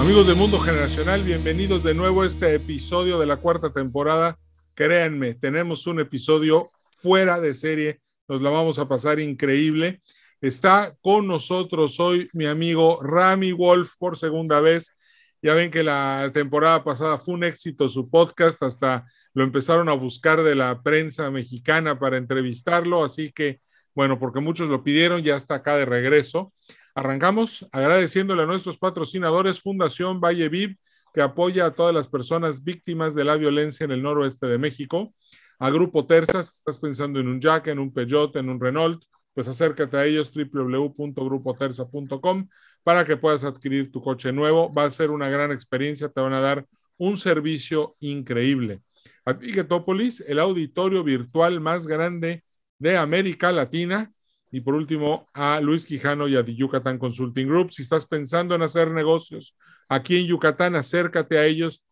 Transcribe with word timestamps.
Amigos 0.00 0.26
del 0.26 0.36
Mundo 0.36 0.58
Generacional, 0.58 1.22
bienvenidos 1.22 1.82
de 1.82 1.92
nuevo 1.92 2.22
a 2.22 2.26
este 2.26 2.54
episodio 2.54 3.18
de 3.18 3.26
la 3.26 3.36
cuarta 3.36 3.70
temporada. 3.70 4.38
Créanme, 4.72 5.34
tenemos 5.34 5.86
un 5.86 6.00
episodio 6.00 6.68
fuera 7.02 7.38
de 7.38 7.52
serie, 7.52 8.00
nos 8.26 8.40
la 8.40 8.48
vamos 8.48 8.78
a 8.78 8.88
pasar 8.88 9.20
increíble. 9.20 10.00
Está 10.40 10.96
con 11.02 11.26
nosotros 11.26 12.00
hoy 12.00 12.30
mi 12.32 12.46
amigo 12.46 12.98
Rami 13.02 13.52
Wolf 13.52 13.96
por 13.98 14.16
segunda 14.16 14.58
vez. 14.60 14.96
Ya 15.42 15.52
ven 15.52 15.70
que 15.70 15.82
la 15.82 16.30
temporada 16.32 16.82
pasada 16.82 17.18
fue 17.18 17.34
un 17.34 17.44
éxito 17.44 17.86
su 17.90 18.08
podcast, 18.08 18.62
hasta 18.62 19.04
lo 19.34 19.44
empezaron 19.44 19.90
a 19.90 19.92
buscar 19.92 20.42
de 20.42 20.54
la 20.54 20.82
prensa 20.82 21.30
mexicana 21.30 21.98
para 21.98 22.16
entrevistarlo, 22.16 23.04
así 23.04 23.32
que, 23.32 23.60
bueno, 23.94 24.18
porque 24.18 24.40
muchos 24.40 24.70
lo 24.70 24.82
pidieron, 24.82 25.22
ya 25.22 25.36
está 25.36 25.56
acá 25.56 25.76
de 25.76 25.84
regreso. 25.84 26.54
Arrancamos 27.00 27.66
agradeciéndole 27.72 28.42
a 28.42 28.46
nuestros 28.46 28.76
patrocinadores 28.76 29.62
Fundación 29.62 30.20
Valle 30.20 30.50
Viv, 30.50 30.76
que 31.14 31.22
apoya 31.22 31.64
a 31.64 31.70
todas 31.70 31.94
las 31.94 32.08
personas 32.08 32.62
víctimas 32.62 33.14
de 33.14 33.24
la 33.24 33.38
violencia 33.38 33.84
en 33.84 33.92
el 33.92 34.02
noroeste 34.02 34.46
de 34.46 34.58
México. 34.58 35.14
A 35.58 35.70
Grupo 35.70 36.06
Tersas, 36.06 36.56
estás 36.56 36.78
pensando 36.78 37.18
en 37.18 37.28
un 37.28 37.40
Jack, 37.40 37.68
en 37.68 37.78
un 37.78 37.90
Peugeot, 37.90 38.36
en 38.36 38.50
un 38.50 38.60
Renault, 38.60 39.02
pues 39.32 39.48
acércate 39.48 39.96
a 39.96 40.04
ellos 40.04 40.30
www.grupoterza.com 40.30 42.48
para 42.82 43.06
que 43.06 43.16
puedas 43.16 43.44
adquirir 43.44 43.90
tu 43.90 44.02
coche 44.02 44.30
nuevo. 44.30 44.70
Va 44.70 44.84
a 44.84 44.90
ser 44.90 45.10
una 45.10 45.30
gran 45.30 45.52
experiencia, 45.52 46.10
te 46.10 46.20
van 46.20 46.34
a 46.34 46.42
dar 46.42 46.66
un 46.98 47.16
servicio 47.16 47.96
increíble. 48.00 48.82
A 49.24 49.38
el 49.40 50.38
auditorio 50.38 51.02
virtual 51.02 51.60
más 51.60 51.86
grande 51.86 52.44
de 52.78 52.98
América 52.98 53.52
Latina. 53.52 54.12
Y 54.50 54.62
por 54.62 54.74
último, 54.74 55.26
a 55.32 55.60
Luis 55.60 55.86
Quijano 55.86 56.26
y 56.28 56.36
a 56.36 56.44
The 56.44 56.54
Yucatán 56.54 56.98
Consulting 56.98 57.46
Group. 57.46 57.72
Si 57.72 57.80
estás 57.82 58.04
pensando 58.06 58.54
en 58.54 58.62
hacer 58.62 58.90
negocios 58.90 59.56
aquí 59.88 60.16
en 60.16 60.26
Yucatán, 60.26 60.74
acércate 60.74 61.38
a 61.38 61.46
ellos. 61.46 61.84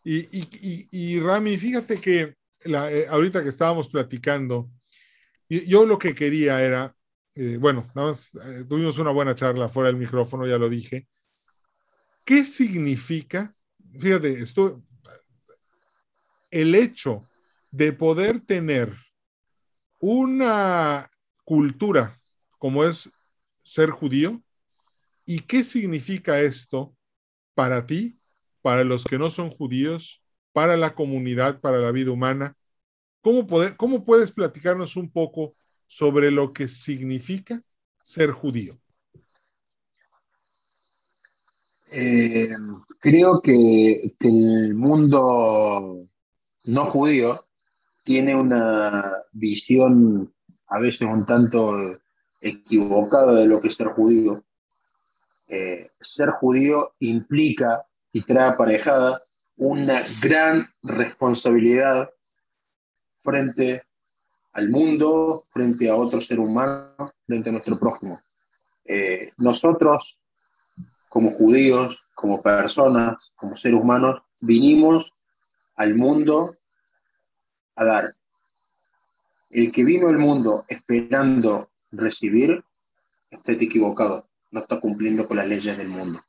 y, 0.04 0.18
y, 0.38 0.88
y, 0.92 1.20
Rami, 1.20 1.58
fíjate 1.58 2.00
que 2.00 2.36
la, 2.66 2.92
eh, 2.92 3.08
ahorita 3.10 3.42
que 3.44 3.50
estábamos 3.50 3.90
platicando, 3.90 4.70
yo 5.50 5.86
lo 5.86 5.98
que 5.98 6.14
quería 6.14 6.62
era 6.62 6.96
eh, 7.36 7.58
bueno, 7.60 7.86
nada 7.94 8.10
más, 8.10 8.34
eh, 8.34 8.64
tuvimos 8.68 8.98
una 8.98 9.12
buena 9.12 9.36
charla 9.36 9.68
fuera 9.68 9.88
del 9.88 9.98
micrófono, 9.98 10.48
ya 10.48 10.58
lo 10.58 10.70
dije. 10.70 11.08
¿Qué 12.26 12.46
significa? 12.46 13.54
Fíjate, 14.00 14.32
esto, 14.32 14.82
el 16.50 16.74
hecho 16.76 17.24
de 17.72 17.92
poder 17.92 18.40
tener 18.40 18.96
una 20.08 21.10
cultura 21.46 22.16
como 22.60 22.84
es 22.84 23.10
ser 23.64 23.90
judío 23.90 24.40
y 25.26 25.40
qué 25.40 25.64
significa 25.64 26.40
esto 26.42 26.96
para 27.56 27.88
ti, 27.88 28.16
para 28.62 28.84
los 28.84 29.04
que 29.04 29.18
no 29.18 29.32
son 29.32 29.50
judíos, 29.50 30.22
para 30.54 30.78
la 30.78 30.94
comunidad, 30.94 31.60
para 31.60 31.80
la 31.80 31.90
vida 31.90 32.12
humana. 32.12 32.56
¿Cómo, 33.22 33.48
poder, 33.48 33.76
cómo 33.78 34.04
puedes 34.04 34.32
platicarnos 34.32 34.96
un 34.96 35.10
poco 35.10 35.56
sobre 35.88 36.30
lo 36.30 36.54
que 36.54 36.68
significa 36.68 37.64
ser 38.04 38.30
judío? 38.30 38.80
Eh, 41.92 42.50
creo 43.00 43.42
que, 43.42 44.14
el 44.20 44.76
mundo 44.76 46.08
no 46.64 46.86
judío 46.86 47.45
tiene 48.06 48.36
una 48.36 49.12
visión 49.34 50.32
a 50.68 50.80
veces 50.80 51.02
un 51.02 51.26
tanto 51.26 52.00
equivocada 52.40 53.34
de 53.34 53.48
lo 53.48 53.60
que 53.60 53.68
es 53.70 53.76
ser 53.76 53.88
judío. 53.88 54.44
Eh, 55.50 55.90
ser 56.00 56.30
judío 56.30 56.94
implica 57.00 57.86
y 58.12 58.22
trae 58.22 58.50
aparejada 58.50 59.22
una 59.58 60.04
gran 60.22 60.68
responsabilidad 60.84 62.10
frente 63.22 63.84
al 64.54 64.70
mundo, 64.70 65.44
frente 65.52 65.90
a 65.90 65.96
otro 65.96 66.22
ser 66.22 66.40
humano, 66.40 67.12
frente 67.26 67.50
a 67.50 67.54
nuestro 67.54 67.80
prójimo. 67.80 68.20
Eh, 68.86 69.32
nosotros, 69.38 70.20
como 71.10 71.32
judíos, 71.32 72.00
como 72.14 72.42
personas, 72.44 73.16
como 73.36 73.58
seres 73.58 73.80
humanos, 73.80 74.22
vinimos 74.40 75.12
al 75.76 75.96
mundo 75.96 76.56
a 77.76 77.86
dar. 77.86 78.14
El 79.50 79.72
que 79.72 79.84
vino 79.84 80.10
al 80.10 80.18
mundo 80.18 80.66
esperando 80.68 81.70
recibir, 81.92 82.64
está 83.32 83.52
equivocado, 83.54 84.28
no 84.52 84.62
está 84.62 84.80
cumpliendo 84.80 85.28
con 85.28 85.38
las 85.38 85.48
leyes 85.48 85.78
del 85.78 85.90
mundo. 85.90 86.20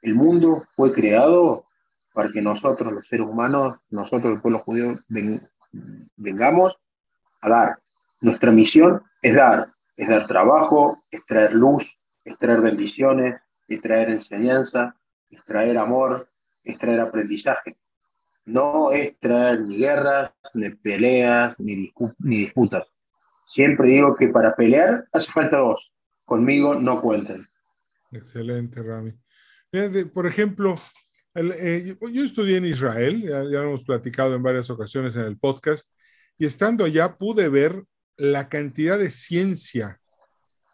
El 0.00 0.14
mundo 0.14 0.64
fue 0.74 0.92
creado 0.92 1.64
para 2.12 2.30
que 2.30 2.42
nosotros, 2.42 2.92
los 2.92 3.06
seres 3.06 3.26
humanos, 3.26 3.78
nosotros, 3.90 4.34
el 4.34 4.40
pueblo 4.40 4.58
judío, 4.60 4.98
vengamos 6.16 6.76
a 7.40 7.48
dar. 7.48 7.78
Nuestra 8.20 8.50
misión 8.50 9.02
es 9.22 9.34
dar, 9.34 9.68
es 9.96 10.08
dar 10.08 10.26
trabajo, 10.26 11.02
es 11.10 11.24
traer 11.26 11.54
luz, 11.54 11.96
es 12.24 12.38
traer 12.38 12.60
bendiciones, 12.60 13.40
es 13.68 13.80
traer 13.80 14.10
enseñanza, 14.10 14.94
es 15.30 15.44
traer 15.44 15.78
amor, 15.78 16.28
es 16.64 16.78
traer 16.78 17.00
aprendizaje. 17.00 17.76
No 18.44 18.90
es 18.92 19.18
traer 19.20 19.60
ni 19.60 19.78
guerras, 19.78 20.32
ni 20.54 20.70
peleas, 20.70 21.58
ni, 21.58 21.92
disputas. 22.18 22.86
Siempre 23.46 23.88
digo 23.88 24.16
que 24.16 24.28
para 24.28 24.54
pelear 24.54 25.06
hace 25.12 25.30
falta 25.30 25.58
dos. 25.58 25.92
Conmigo 26.24 26.74
no 26.74 27.00
cuenten. 27.00 27.46
Excelente, 28.10 28.82
Rami. 28.82 29.12
Por 30.12 30.26
ejemplo, 30.26 30.74
eh, 31.34 31.96
yo 32.00 32.24
estudié 32.24 32.58
en 32.58 32.66
Israel, 32.66 33.22
ya, 33.22 33.42
ya, 33.44 33.62
hemos 33.62 33.84
platicado 33.84 34.34
en 34.34 34.42
varias 34.42 34.68
ocasiones 34.70 35.16
en 35.16 35.22
el 35.22 35.38
podcast, 35.38 35.90
y 36.38 36.44
estando 36.44 36.84
allá 36.84 37.16
pude 37.16 37.48
ver 37.48 37.84
la 38.16 38.48
cantidad 38.48 38.98
de 38.98 39.10
ciencia 39.10 40.00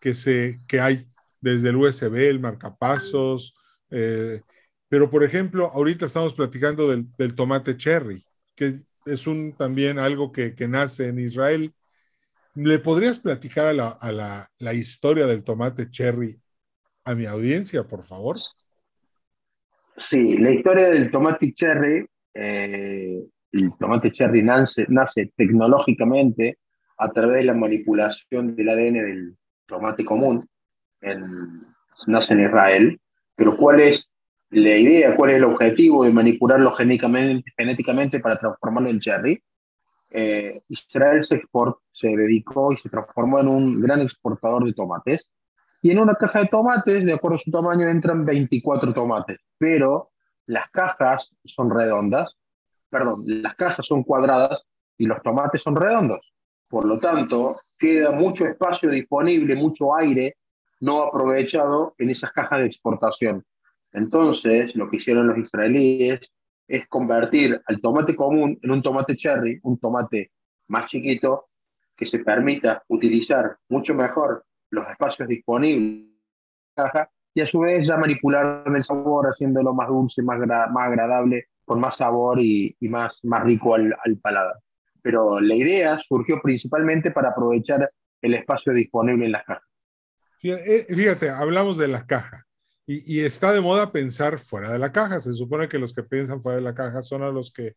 que, 0.00 0.14
se, 0.14 0.58
que 0.68 0.80
hay 0.80 1.08
desde 1.40 1.70
el 1.70 1.76
USB, 1.76 2.28
el 2.28 2.40
marcapasos, 2.40 3.54
eh, 3.90 4.42
pero 4.88 5.10
por 5.10 5.24
ejemplo, 5.24 5.70
ahorita 5.72 6.06
estamos 6.06 6.34
platicando 6.34 6.88
del, 6.88 7.34
tomate 7.34 7.76
cherry, 7.76 8.22
que 8.54 8.80
es 9.06 9.26
un 9.26 9.52
también 9.52 9.98
algo 9.98 10.32
que, 10.32 10.54
nace 10.68 11.08
en 11.08 11.18
Israel. 11.18 11.72
¿Le 12.54 12.78
podrías 12.78 13.18
platicar 13.18 13.66
a, 13.66 13.72
la, 13.72 14.48
la, 14.58 14.74
historia 14.74 15.26
del 15.26 15.44
tomate 15.44 15.90
cherry 15.90 16.40
a 17.04 17.14
mi 17.14 17.26
audiencia, 17.26 17.84
por 17.84 18.02
favor? 18.02 18.36
Sí, 19.96 20.38
la 20.38 20.50
historia 20.50 20.88
del 20.88 21.10
tomate 21.10 21.52
cherry 21.52 22.06
eh, 22.40 23.20
el 23.52 23.72
tomate 23.78 24.12
cherry 24.12 24.42
nace, 24.42 24.86
nace 24.88 25.32
tecnológicamente 25.36 26.58
a 26.98 27.10
través 27.10 27.38
de 27.38 27.44
la 27.44 27.54
manipulación 27.54 28.54
del 28.54 28.68
ADN 28.68 28.92
del 28.94 29.36
tomate 29.66 30.04
común, 30.04 30.46
en, 31.00 31.20
nace 32.06 32.34
en 32.34 32.40
Israel, 32.44 33.00
pero 33.34 33.56
¿cuál 33.56 33.80
es 33.80 34.07
la 34.50 34.76
idea, 34.76 35.14
cuál 35.16 35.30
es 35.30 35.36
el 35.36 35.44
objetivo 35.44 36.04
de 36.04 36.12
manipularlo 36.12 36.72
genéticamente, 36.72 38.20
para 38.20 38.38
transformarlo 38.38 38.88
en 38.88 39.00
cherry? 39.00 39.42
Eh, 40.10 40.62
Israel 40.68 41.22
se, 41.24 41.36
export, 41.36 41.78
se 41.92 42.08
dedicó 42.08 42.72
y 42.72 42.76
se 42.78 42.88
transformó 42.88 43.40
en 43.40 43.48
un 43.48 43.80
gran 43.80 44.00
exportador 44.00 44.64
de 44.64 44.72
tomates. 44.72 45.30
Y 45.82 45.90
en 45.90 45.98
una 45.98 46.14
caja 46.14 46.40
de 46.40 46.46
tomates, 46.46 47.04
de 47.04 47.12
acuerdo 47.12 47.36
a 47.36 47.40
su 47.40 47.50
tamaño, 47.50 47.86
entran 47.88 48.24
24 48.24 48.92
tomates, 48.94 49.38
pero 49.58 50.10
las 50.46 50.70
cajas 50.70 51.36
son 51.44 51.70
redondas, 51.70 52.34
perdón, 52.88 53.22
las 53.26 53.54
cajas 53.54 53.86
son 53.86 54.02
cuadradas 54.02 54.64
y 54.96 55.06
los 55.06 55.22
tomates 55.22 55.62
son 55.62 55.76
redondos. 55.76 56.32
Por 56.68 56.86
lo 56.86 56.98
tanto, 56.98 57.54
queda 57.78 58.10
mucho 58.10 58.46
espacio 58.46 58.90
disponible, 58.90 59.54
mucho 59.56 59.94
aire 59.94 60.36
no 60.80 61.02
aprovechado 61.02 61.94
en 61.98 62.10
esas 62.10 62.32
cajas 62.32 62.60
de 62.60 62.66
exportación. 62.66 63.44
Entonces, 63.92 64.74
lo 64.76 64.88
que 64.88 64.96
hicieron 64.96 65.26
los 65.28 65.38
israelíes 65.38 66.20
es 66.66 66.86
convertir 66.88 67.60
al 67.66 67.80
tomate 67.80 68.14
común 68.14 68.58
en 68.62 68.70
un 68.70 68.82
tomate 68.82 69.16
cherry, 69.16 69.58
un 69.62 69.78
tomate 69.78 70.32
más 70.68 70.90
chiquito, 70.90 71.48
que 71.96 72.06
se 72.06 72.20
permita 72.20 72.84
utilizar 72.88 73.56
mucho 73.68 73.94
mejor 73.94 74.44
los 74.70 74.88
espacios 74.88 75.28
disponibles 75.28 76.08
y 77.34 77.40
a 77.40 77.46
su 77.46 77.60
vez 77.60 77.86
ya 77.86 77.96
manipular 77.96 78.64
el 78.66 78.84
sabor, 78.84 79.26
haciéndolo 79.26 79.74
más 79.74 79.88
dulce, 79.88 80.22
más, 80.22 80.40
agradable, 80.40 81.48
con 81.64 81.80
más 81.80 81.96
sabor 81.96 82.38
y, 82.40 82.76
más, 82.82 83.24
más 83.24 83.44
rico 83.44 83.74
al, 83.74 83.94
al 84.04 84.16
paladar. 84.18 84.56
Pero 85.02 85.40
la 85.40 85.54
idea 85.54 85.98
surgió 85.98 86.40
principalmente 86.42 87.10
para 87.10 87.30
aprovechar 87.30 87.90
el 88.22 88.34
espacio 88.34 88.72
disponible 88.72 89.26
en 89.26 89.32
las 89.32 89.44
cajas. 89.44 89.68
Fíjate, 90.40 91.26
eh, 91.26 91.30
hablamos 91.30 91.78
de 91.78 91.88
las 91.88 92.04
cajas. 92.04 92.44
Y, 92.90 93.20
está 93.20 93.52
de 93.52 93.60
moda 93.60 93.92
pensar 93.92 94.38
fuera 94.38 94.72
de 94.72 94.78
la 94.78 94.92
caja. 94.92 95.20
Se 95.20 95.34
supone 95.34 95.68
que 95.68 95.78
los 95.78 95.92
que 95.92 96.02
piensan 96.02 96.40
fuera 96.40 96.56
de 96.56 96.62
la 96.62 96.74
caja 96.74 97.02
son 97.02 97.22
a 97.22 97.30
los 97.30 97.52
que 97.52 97.76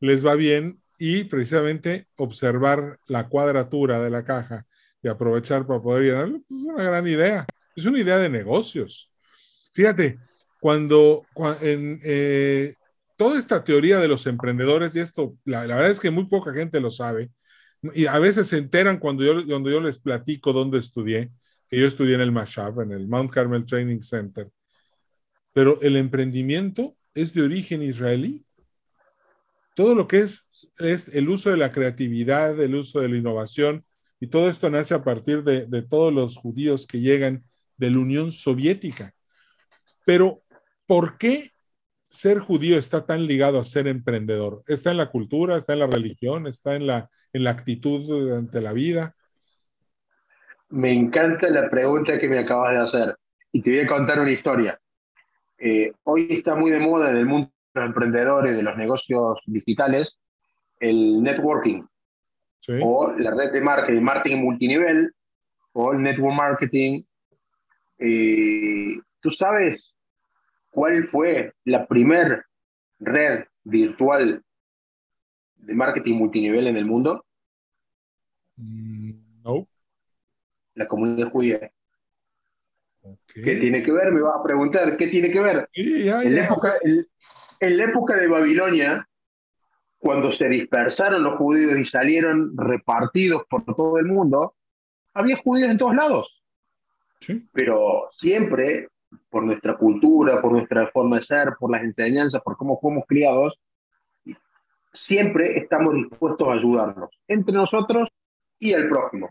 les 0.00 0.26
va 0.26 0.34
bien 0.34 0.82
y 0.98 1.24
precisamente 1.24 2.08
observar 2.16 2.98
la 3.06 3.28
cuadratura 3.28 4.00
de 4.00 4.10
la 4.10 4.24
caja 4.24 4.66
y 5.00 5.06
aprovechar 5.06 5.64
para 5.64 5.80
poder 5.80 6.02
llenarlo 6.02 6.40
pues, 6.48 6.60
es 6.60 6.66
una 6.66 6.82
gran 6.82 7.06
idea. 7.06 7.46
Es 7.76 7.86
una 7.86 8.00
idea 8.00 8.18
de 8.18 8.28
negocios. 8.28 9.12
Fíjate, 9.72 10.18
cuando, 10.60 11.24
en, 11.60 12.00
eh, 12.02 12.74
toda 13.16 13.38
esta 13.38 13.62
teoría 13.62 14.00
de 14.00 14.08
los 14.08 14.26
emprendedores, 14.26 14.96
y 14.96 15.00
esto, 15.00 15.36
la, 15.44 15.66
verdad 15.66 15.88
es 15.88 16.00
que 16.00 16.10
muy 16.10 16.26
poca 16.26 16.52
gente 16.52 16.80
lo 16.80 16.90
sabe, 16.90 17.30
y 17.94 18.06
a 18.06 18.18
veces 18.18 18.48
se 18.48 18.58
enteran 18.58 18.98
cuando 18.98 19.22
yo, 19.22 19.46
cuando 19.46 19.70
yo 19.70 19.80
les 19.80 20.00
platico 20.00 20.52
dónde 20.52 20.80
estudié, 20.80 21.30
que 21.68 21.78
yo 21.78 21.86
estudié 21.86 22.14
en 22.14 22.20
el 22.20 22.32
Mashab, 22.32 22.80
en 22.80 22.92
el 22.92 23.06
Mount 23.06 23.30
Carmel 23.30 23.66
Training 23.66 24.00
Center. 24.00 24.48
Pero 25.52 25.80
el 25.82 25.96
emprendimiento 25.96 26.96
es 27.14 27.32
de 27.34 27.42
origen 27.42 27.82
israelí. 27.82 28.44
Todo 29.74 29.94
lo 29.94 30.08
que 30.08 30.20
es, 30.20 30.48
es 30.78 31.08
el 31.08 31.28
uso 31.28 31.50
de 31.50 31.56
la 31.56 31.72
creatividad, 31.72 32.60
el 32.60 32.74
uso 32.74 33.00
de 33.00 33.08
la 33.08 33.16
innovación, 33.16 33.84
y 34.20 34.26
todo 34.26 34.50
esto 34.50 34.68
nace 34.70 34.94
a 34.94 35.04
partir 35.04 35.44
de, 35.44 35.66
de 35.66 35.82
todos 35.82 36.12
los 36.12 36.36
judíos 36.36 36.86
que 36.86 37.00
llegan 37.00 37.44
de 37.76 37.90
la 37.90 37.98
Unión 37.98 38.32
Soviética. 38.32 39.14
Pero, 40.04 40.42
¿por 40.86 41.18
qué 41.18 41.52
ser 42.08 42.38
judío 42.38 42.78
está 42.78 43.04
tan 43.06 43.26
ligado 43.26 43.60
a 43.60 43.64
ser 43.64 43.86
emprendedor? 43.86 44.62
¿Está 44.66 44.90
en 44.90 44.96
la 44.96 45.10
cultura, 45.10 45.56
está 45.56 45.74
en 45.74 45.80
la 45.80 45.86
religión, 45.86 46.46
está 46.46 46.74
en 46.74 46.86
la, 46.86 47.10
en 47.32 47.44
la 47.44 47.50
actitud 47.50 48.32
ante 48.32 48.60
la 48.60 48.72
vida? 48.72 49.14
Me 50.70 50.92
encanta 50.92 51.48
la 51.48 51.70
pregunta 51.70 52.18
que 52.18 52.28
me 52.28 52.38
acabas 52.38 52.74
de 52.74 52.82
hacer 52.82 53.16
y 53.52 53.62
te 53.62 53.70
voy 53.70 53.80
a 53.80 53.86
contar 53.86 54.20
una 54.20 54.30
historia. 54.30 54.78
Eh, 55.58 55.92
hoy 56.04 56.28
está 56.30 56.54
muy 56.54 56.70
de 56.70 56.78
moda 56.78 57.10
en 57.10 57.16
el 57.16 57.26
mundo 57.26 57.50
de 57.74 57.80
los 57.80 57.88
emprendedores, 57.88 58.56
de 58.56 58.62
los 58.62 58.76
negocios 58.76 59.40
digitales, 59.46 60.18
el 60.78 61.22
networking 61.22 61.84
o 62.82 63.14
la 63.16 63.30
red 63.30 63.52
de 63.52 63.60
marketing, 63.60 64.02
marketing 64.02 64.36
multinivel 64.36 65.14
o 65.72 65.92
el 65.92 66.02
network 66.02 66.36
marketing. 66.36 67.02
Eh, 67.98 69.00
¿Tú 69.20 69.30
sabes 69.30 69.94
cuál 70.70 71.04
fue 71.04 71.54
la 71.64 71.86
primer 71.86 72.44
red 73.00 73.44
virtual 73.64 74.42
de 75.56 75.74
marketing 75.74 76.14
multinivel 76.14 76.66
en 76.66 76.76
el 76.76 76.84
mundo? 76.84 77.24
Mm, 78.56 79.07
la 80.78 80.88
comunidad 80.88 81.30
judía. 81.30 81.70
¿Qué 83.32 83.56
tiene 83.56 83.82
que 83.82 83.92
ver? 83.92 84.12
Me 84.12 84.20
vas 84.20 84.40
a 84.40 84.42
preguntar, 84.42 84.96
¿qué 84.96 85.08
tiene 85.08 85.30
que 85.30 85.40
ver? 85.40 85.68
en, 85.72 86.34
La 86.34 86.44
época, 86.44 86.74
en, 86.82 87.76
la 87.76 87.84
época, 87.84 88.16
de 88.16 88.26
Babilonia, 88.26 89.08
cuando 89.98 90.32
se 90.32 90.48
dispersaron 90.48 91.22
los 91.22 91.36
judíos 91.38 91.78
y 91.78 91.84
salieron 91.84 92.56
repartidos 92.56 93.42
por 93.48 93.64
todo 93.64 93.98
el 93.98 94.06
mundo, 94.06 94.54
había 95.14 95.36
judíos 95.36 95.70
en 95.70 95.78
todos 95.78 95.94
lados. 95.94 96.42
Sí. 97.20 97.48
Pero 97.52 98.08
siempre, 98.10 98.88
por 99.30 99.44
nuestra 99.44 99.76
cultura, 99.76 100.40
por 100.40 100.52
nuestra 100.52 100.88
forma 100.88 101.16
de 101.16 101.22
ser, 101.22 101.54
por 101.58 101.70
las 101.70 101.82
enseñanzas, 101.82 102.42
por 102.42 102.56
cómo 102.56 102.78
fuimos 102.80 103.04
criados, 103.06 103.58
siempre 104.92 105.58
estamos 105.58 105.94
dispuestos 105.94 106.46
a 106.48 106.52
ayudarnos, 106.52 107.10
entre 107.26 107.54
nosotros 107.54 108.08
y 108.58 108.72
el 108.72 108.88
prójimo. 108.88 109.30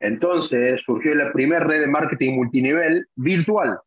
Entonces 0.00 0.82
surgió 0.84 1.14
la 1.14 1.32
primera 1.32 1.64
red 1.64 1.80
de 1.80 1.86
marketing 1.86 2.36
multinivel 2.36 3.06
virtual. 3.16 3.78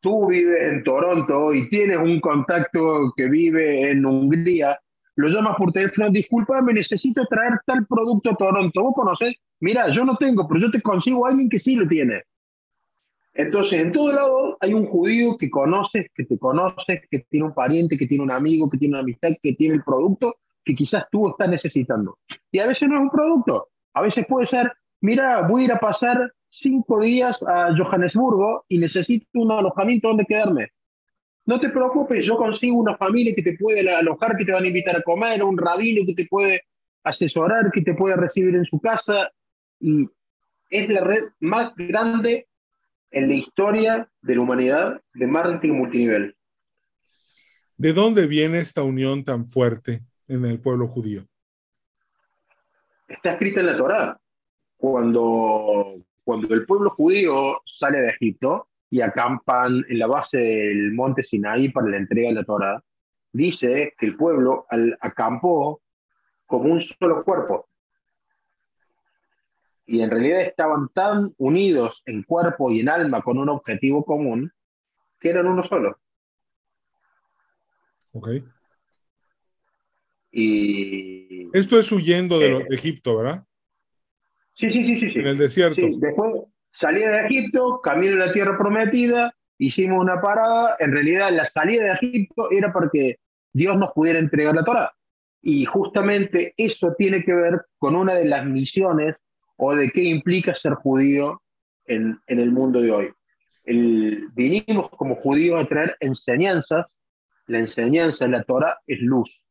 Tú 0.00 0.26
vives 0.26 0.72
en 0.72 0.84
Toronto 0.84 1.54
y 1.54 1.68
tienes 1.68 1.98
un 1.98 2.20
contacto 2.20 3.12
que 3.16 3.28
vive 3.28 3.90
en 3.90 4.04
Hungría, 4.04 4.78
lo 5.16 5.28
llamas 5.28 5.56
por 5.56 5.72
teléfono, 5.72 6.10
discúlpame, 6.10 6.72
necesito 6.72 7.24
traer 7.26 7.52
tal 7.66 7.86
producto 7.86 8.30
a 8.30 8.36
Toronto. 8.36 8.82
¿Vos 8.82 8.94
conocés? 8.94 9.36
Mira, 9.60 9.88
yo 9.90 10.04
no 10.04 10.16
tengo, 10.16 10.48
pero 10.48 10.60
yo 10.60 10.70
te 10.70 10.80
consigo 10.80 11.26
a 11.26 11.30
alguien 11.30 11.48
que 11.48 11.60
sí 11.60 11.76
lo 11.76 11.86
tiene. 11.86 12.22
Entonces, 13.34 13.80
en 13.80 13.92
todo 13.92 14.12
lado 14.12 14.56
hay 14.60 14.74
un 14.74 14.86
judío 14.86 15.36
que 15.36 15.50
conoces, 15.50 16.06
que 16.14 16.24
te 16.24 16.38
conoces, 16.38 17.00
que 17.10 17.20
tiene 17.30 17.46
un 17.46 17.54
pariente, 17.54 17.96
que 17.96 18.06
tiene 18.06 18.24
un 18.24 18.30
amigo, 18.30 18.68
que 18.68 18.78
tiene 18.78 18.94
una 18.94 19.02
amistad, 19.02 19.30
que 19.42 19.54
tiene 19.54 19.76
el 19.76 19.84
producto 19.84 20.36
que 20.64 20.74
quizás 20.74 21.04
tú 21.10 21.28
estás 21.28 21.48
necesitando. 21.48 22.18
Y 22.50 22.58
a 22.58 22.66
veces 22.66 22.88
no 22.88 22.96
es 22.96 23.02
un 23.02 23.10
producto, 23.10 23.68
a 23.94 24.02
veces 24.02 24.26
puede 24.26 24.46
ser 24.46 24.72
mira, 25.02 25.46
voy 25.46 25.62
a 25.62 25.64
ir 25.66 25.72
a 25.72 25.78
pasar 25.78 26.32
cinco 26.48 27.02
días 27.02 27.42
a 27.42 27.74
Johannesburgo 27.76 28.64
y 28.68 28.78
necesito 28.78 29.26
un 29.34 29.52
alojamiento 29.52 30.08
donde 30.08 30.24
quedarme. 30.24 30.72
No 31.44 31.58
te 31.58 31.70
preocupes, 31.70 32.24
yo 32.24 32.36
consigo 32.36 32.76
una 32.76 32.96
familia 32.96 33.34
que 33.34 33.42
te 33.42 33.56
puede 33.58 33.88
alojar, 33.90 34.36
que 34.36 34.44
te 34.44 34.52
van 34.52 34.64
a 34.64 34.68
invitar 34.68 34.96
a 34.96 35.02
comer, 35.02 35.42
un 35.42 35.58
rabino 35.58 36.02
que 36.06 36.14
te 36.14 36.26
puede 36.26 36.62
asesorar, 37.02 37.70
que 37.72 37.82
te 37.82 37.94
puede 37.94 38.16
recibir 38.16 38.54
en 38.54 38.64
su 38.64 38.80
casa. 38.80 39.30
Y 39.80 40.08
es 40.70 40.88
la 40.88 41.00
red 41.00 41.24
más 41.40 41.74
grande 41.74 42.46
en 43.10 43.28
la 43.28 43.34
historia 43.34 44.08
de 44.20 44.34
la 44.36 44.40
humanidad 44.40 45.00
de 45.14 45.26
marketing 45.26 45.72
multinivel. 45.72 46.36
¿De 47.76 47.92
dónde 47.92 48.28
viene 48.28 48.58
esta 48.58 48.84
unión 48.84 49.24
tan 49.24 49.48
fuerte 49.48 50.02
en 50.28 50.44
el 50.44 50.60
pueblo 50.60 50.86
judío? 50.86 51.26
Está 53.08 53.32
escrita 53.32 53.60
en 53.60 53.66
la 53.66 53.76
Torá 53.76 54.21
cuando, 54.82 55.94
cuando 56.24 56.52
el 56.52 56.66
pueblo 56.66 56.90
judío 56.90 57.62
sale 57.64 58.00
de 58.00 58.08
Egipto 58.08 58.66
y 58.90 59.00
acampan 59.00 59.84
en 59.88 59.96
la 59.96 60.08
base 60.08 60.38
del 60.38 60.92
monte 60.92 61.22
Sinaí 61.22 61.68
para 61.68 61.86
la 61.86 61.98
entrega 61.98 62.30
de 62.30 62.34
la 62.34 62.42
Torah, 62.42 62.82
dice 63.32 63.94
que 63.96 64.06
el 64.06 64.16
pueblo 64.16 64.66
acampó 65.00 65.82
como 66.46 66.72
un 66.72 66.80
solo 66.80 67.22
cuerpo. 67.22 67.68
Y 69.86 70.00
en 70.00 70.10
realidad 70.10 70.40
estaban 70.40 70.88
tan 70.88 71.32
unidos 71.38 72.02
en 72.04 72.24
cuerpo 72.24 72.72
y 72.72 72.80
en 72.80 72.88
alma 72.88 73.22
con 73.22 73.38
un 73.38 73.50
objetivo 73.50 74.04
común 74.04 74.50
que 75.20 75.30
eran 75.30 75.46
uno 75.46 75.62
solo. 75.62 75.96
Ok. 78.14 78.30
Y... 80.32 81.56
Esto 81.56 81.78
es 81.78 81.92
huyendo 81.92 82.40
de, 82.40 82.64
de 82.64 82.74
Egipto, 82.74 83.16
¿verdad? 83.18 83.46
Sí, 84.62 84.70
sí, 84.70 84.84
sí, 84.84 85.10
sí. 85.10 85.18
En 85.18 85.26
el 85.26 85.38
desierto. 85.38 85.82
Después 85.96 86.34
salí 86.70 87.00
de 87.00 87.26
Egipto, 87.26 87.80
camino 87.82 88.14
a 88.14 88.26
la 88.26 88.32
tierra 88.32 88.56
prometida, 88.56 89.34
hicimos 89.58 89.98
una 89.98 90.20
parada. 90.20 90.76
En 90.78 90.92
realidad, 90.92 91.32
la 91.32 91.46
salida 91.46 91.82
de 91.82 91.92
Egipto 91.94 92.48
era 92.52 92.72
porque 92.72 93.16
Dios 93.52 93.76
nos 93.76 93.90
pudiera 93.90 94.20
entregar 94.20 94.54
la 94.54 94.64
Torah. 94.64 94.92
Y 95.40 95.64
justamente 95.64 96.54
eso 96.56 96.94
tiene 96.96 97.24
que 97.24 97.34
ver 97.34 97.62
con 97.78 97.96
una 97.96 98.14
de 98.14 98.26
las 98.26 98.46
misiones 98.46 99.20
o 99.56 99.74
de 99.74 99.90
qué 99.90 100.04
implica 100.04 100.54
ser 100.54 100.74
judío 100.74 101.42
en, 101.86 102.20
en 102.28 102.38
el 102.38 102.52
mundo 102.52 102.80
de 102.80 102.92
hoy. 102.92 103.10
El, 103.64 104.28
vinimos 104.32 104.90
como 104.90 105.16
judíos 105.16 105.60
a 105.60 105.66
traer 105.66 105.96
enseñanzas. 105.98 107.00
La 107.48 107.58
enseñanza 107.58 108.26
de 108.26 108.30
la 108.30 108.44
Torah 108.44 108.78
es 108.86 109.00
luz. 109.00 109.44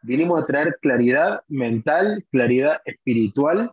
Vinimos 0.00 0.42
a 0.42 0.46
traer 0.46 0.78
claridad 0.80 1.42
mental, 1.46 2.24
claridad 2.30 2.80
espiritual 2.86 3.72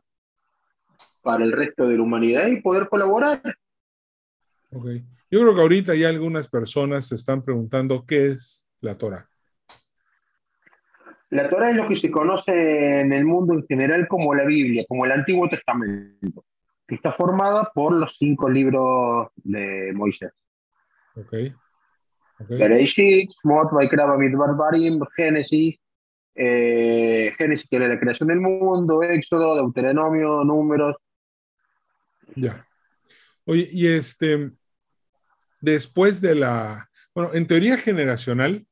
para 1.24 1.44
el 1.44 1.52
resto 1.52 1.88
de 1.88 1.96
la 1.96 2.04
humanidad 2.04 2.48
y 2.48 2.62
poder 2.62 2.88
colaborar. 2.88 3.42
Ok. 4.72 4.88
Yo 5.32 5.40
creo 5.40 5.56
que 5.56 5.62
ahorita 5.62 5.96
ya 5.96 6.10
algunas 6.10 6.48
personas 6.48 7.08
se 7.08 7.16
están 7.16 7.42
preguntando 7.42 8.06
qué 8.06 8.28
es 8.28 8.68
la 8.82 8.96
Torah. 8.98 9.28
La 11.30 11.50
Torah 11.50 11.72
es 11.72 11.76
lo 11.76 11.88
que 11.88 11.96
se 11.96 12.12
conoce 12.12 13.00
en 13.00 13.12
el 13.12 13.26
mundo 13.26 13.54
en 13.54 13.66
general 13.66 14.08
como 14.08 14.36
la 14.36 14.46
Biblia, 14.46 14.86
como 14.88 15.06
el 15.06 15.12
Antiguo 15.12 15.50
Testamento, 15.50 16.46
que 16.86 16.94
está 16.94 17.12
formada 17.12 17.72
por 17.74 17.94
los 17.94 18.16
cinco 18.18 18.48
libros 18.48 19.30
de 19.38 19.92
Moisés. 19.96 20.32
Ok. 21.16 21.34
okay. 22.40 22.58
Bereshit, 22.60 23.32
Shmot, 23.32 23.72
Vaikra, 23.72 24.06
Bamidbar, 24.06 24.56
Barim, 24.56 25.00
Génesis, 25.16 25.80
eh, 26.36 27.34
Génesis 27.38 27.68
que 27.68 27.78
era 27.78 27.88
la 27.88 28.00
creación 28.00 28.30
del 28.30 28.40
mundo, 28.40 29.02
Éxodo, 29.02 29.56
Deuteronomio, 29.56 30.44
Números. 30.44 30.98
Ya. 32.36 32.68
Oye, 33.46 33.68
y 33.72 33.88
este, 33.88 34.52
después 35.62 36.22
de 36.22 36.36
la, 36.36 36.90
bueno, 37.14 37.34
en 37.34 37.48
teoría 37.48 37.78
generacional, 37.78 38.66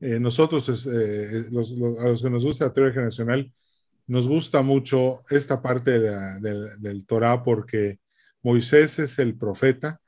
eh, 0.00 0.18
nosotros, 0.18 0.68
eh, 0.86 1.46
los, 1.50 1.72
a 2.00 2.08
los 2.08 2.22
que 2.22 2.30
nos 2.30 2.44
gusta 2.44 2.66
la 2.66 2.72
teoría 2.72 2.92
generacional, 2.94 3.52
nos 4.06 4.26
gusta 4.26 4.62
mucho 4.62 5.22
esta 5.30 5.62
parte 5.62 5.98
de 5.98 6.10
la, 6.10 6.38
de, 6.40 6.76
del 6.78 7.06
Torah 7.06 7.42
porque 7.44 7.98
Moisés 8.42 8.98
es 8.98 9.18
el 9.18 9.36
profeta, 9.36 10.00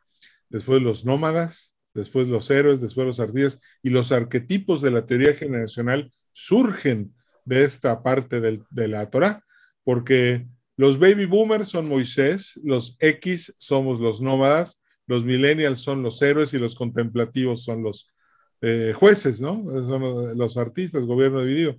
después 0.49 0.83
los 0.83 1.05
nómadas, 1.05 1.75
después 1.95 2.29
los 2.29 2.51
héroes, 2.51 2.81
después 2.81 3.07
los 3.07 3.21
artistas, 3.21 3.61
y 3.83 3.91
los 3.91 4.13
arquetipos 4.13 4.83
de 4.83 4.91
la 4.91 5.07
teoría 5.07 5.35
generacional 5.35 6.11
surgen 6.33 7.15
de 7.45 7.65
esta 7.65 8.03
parte 8.03 8.41
del, 8.41 8.65
de 8.71 8.89
la 8.89 9.11
Torah, 9.11 9.45
porque 9.85 10.47
los 10.83 10.99
baby 10.99 11.27
boomers 11.27 11.69
son 11.69 11.89
Moisés, 11.89 12.59
los 12.65 12.97
X 12.99 13.55
somos 13.57 14.01
los 14.01 14.21
nómadas, 14.21 14.83
los 15.07 15.25
millennials 15.25 15.81
son 15.81 16.03
los 16.03 16.21
héroes 16.21 16.53
y 16.55 16.59
los 16.59 16.75
contemplativos 16.75 17.63
son 17.63 17.85
los 17.85 18.09
eh, 18.63 18.93
jueces, 18.93 19.41
¿no? 19.41 19.65
Son 19.65 20.37
los 20.37 20.57
artistas, 20.57 21.05
gobierno 21.05 21.43
dividido. 21.43 21.77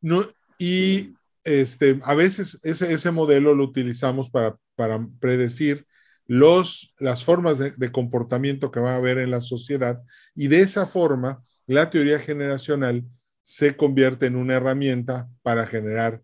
No, 0.00 0.24
y 0.58 1.12
este, 1.44 2.00
a 2.04 2.14
veces 2.14 2.58
ese, 2.62 3.10
modelo 3.10 3.54
lo 3.54 3.64
utilizamos 3.64 4.30
para, 4.30 4.56
para 4.76 5.06
predecir 5.20 5.86
los, 6.26 6.94
las 6.98 7.22
formas 7.22 7.58
de, 7.58 7.92
comportamiento 7.92 8.70
que 8.70 8.80
va 8.80 8.94
a 8.94 8.96
haber 8.96 9.18
en 9.18 9.30
la 9.30 9.42
sociedad 9.42 10.00
y 10.34 10.48
de 10.48 10.60
esa 10.60 10.86
forma 10.86 11.44
la 11.66 11.90
teoría 11.90 12.18
generacional 12.18 13.04
se 13.42 13.76
convierte 13.76 14.24
en 14.24 14.36
una 14.36 14.54
herramienta 14.54 15.28
para 15.42 15.66
generar 15.66 16.22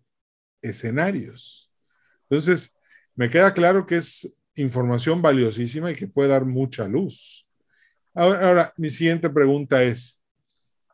escenarios. 0.63 1.62
Entonces, 2.33 2.75
me 3.13 3.29
queda 3.29 3.53
claro 3.53 3.85
que 3.85 3.97
es 3.97 4.41
información 4.55 5.21
valiosísima 5.21 5.91
y 5.91 5.95
que 5.95 6.07
puede 6.07 6.29
dar 6.29 6.45
mucha 6.45 6.87
luz. 6.87 7.47
Ahora, 8.15 8.73
mi 8.77 8.89
siguiente 8.89 9.29
pregunta 9.29 9.83
es, 9.83 10.23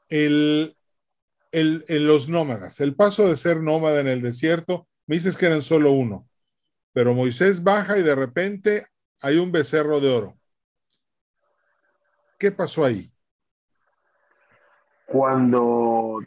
el, 0.09 0.75
el, 1.53 1.85
los 1.87 2.27
nómadas, 2.27 2.81
el 2.81 2.93
paso 2.93 3.29
de 3.29 3.37
ser 3.37 3.61
nómada 3.61 4.01
en 4.01 4.09
el 4.09 4.21
desierto, 4.21 4.87
me 5.07 5.15
dices 5.15 5.37
que 5.37 5.45
eran 5.45 5.61
solo 5.61 5.91
uno, 5.91 6.27
pero 6.91 7.13
Moisés 7.13 7.63
baja 7.63 7.97
y 7.97 8.03
de 8.03 8.15
repente 8.15 8.87
hay 9.21 9.37
un 9.37 9.51
becerro 9.51 10.01
de 10.01 10.09
oro. 10.09 10.37
¿Qué 12.37 12.51
pasó 12.51 12.83
ahí? 12.83 13.11
Cuando 15.05 16.21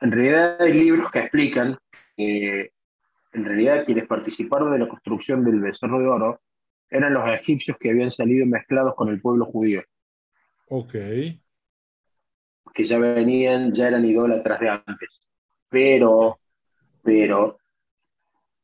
en 0.00 0.12
realidad 0.12 0.60
hay 0.62 0.72
libros 0.72 1.10
que 1.10 1.18
explican 1.18 1.78
que 2.16 2.72
en 3.32 3.44
realidad 3.44 3.84
quienes 3.84 4.06
participaron 4.06 4.72
de 4.72 4.78
la 4.78 4.88
construcción 4.88 5.44
del 5.44 5.60
becerro 5.60 5.98
de 6.00 6.06
oro 6.06 6.40
eran 6.88 7.14
los 7.14 7.28
egipcios 7.28 7.76
que 7.78 7.90
habían 7.90 8.10
salido 8.10 8.46
mezclados 8.46 8.94
con 8.96 9.08
el 9.08 9.20
pueblo 9.20 9.46
judío. 9.46 9.82
Ok. 10.68 10.92
Que 12.74 12.84
ya 12.84 12.98
venían, 12.98 13.72
ya 13.72 13.88
eran 13.88 14.04
idólatras 14.04 14.60
de 14.60 14.68
antes. 14.68 15.20
Pero, 15.68 16.40
pero, 17.02 17.58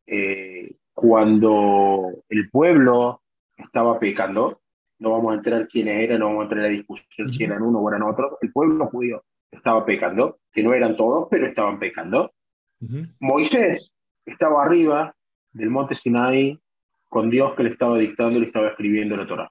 eh, 0.06 0.74
cuando 0.92 2.24
el 2.28 2.50
pueblo 2.50 3.22
estaba 3.56 3.98
pecando, 3.98 4.60
no 4.98 5.10
vamos 5.12 5.32
a 5.32 5.36
enterar 5.36 5.68
quiénes 5.68 6.02
eran, 6.02 6.20
no 6.20 6.26
vamos 6.26 6.40
a 6.40 6.44
entrar 6.44 6.64
en 6.64 6.72
la 6.72 6.76
discusión 6.76 7.28
uh 7.28 7.30
-huh. 7.30 7.36
si 7.36 7.44
eran 7.44 7.62
uno 7.62 7.80
o 7.80 7.88
eran 7.88 8.02
otros, 8.02 8.32
el 8.40 8.52
pueblo 8.52 8.86
judío 8.86 9.24
estaba 9.50 9.84
pecando, 9.84 10.38
que 10.52 10.62
no 10.62 10.74
eran 10.74 10.96
todos, 10.96 11.28
pero 11.30 11.46
estaban 11.46 11.78
pecando. 11.78 12.32
Uh 12.80 12.86
-huh. 12.86 13.14
Moisés 13.20 13.95
estaba 14.26 14.64
arriba 14.64 15.14
del 15.52 15.70
monte 15.70 15.94
Sinaí 15.94 16.60
con 17.08 17.30
Dios 17.30 17.54
que 17.54 17.62
le 17.62 17.70
estaba 17.70 17.96
dictando 17.96 18.36
y 18.36 18.40
le 18.40 18.46
estaba 18.46 18.68
escribiendo 18.68 19.16
la 19.16 19.26
Torah. 19.26 19.50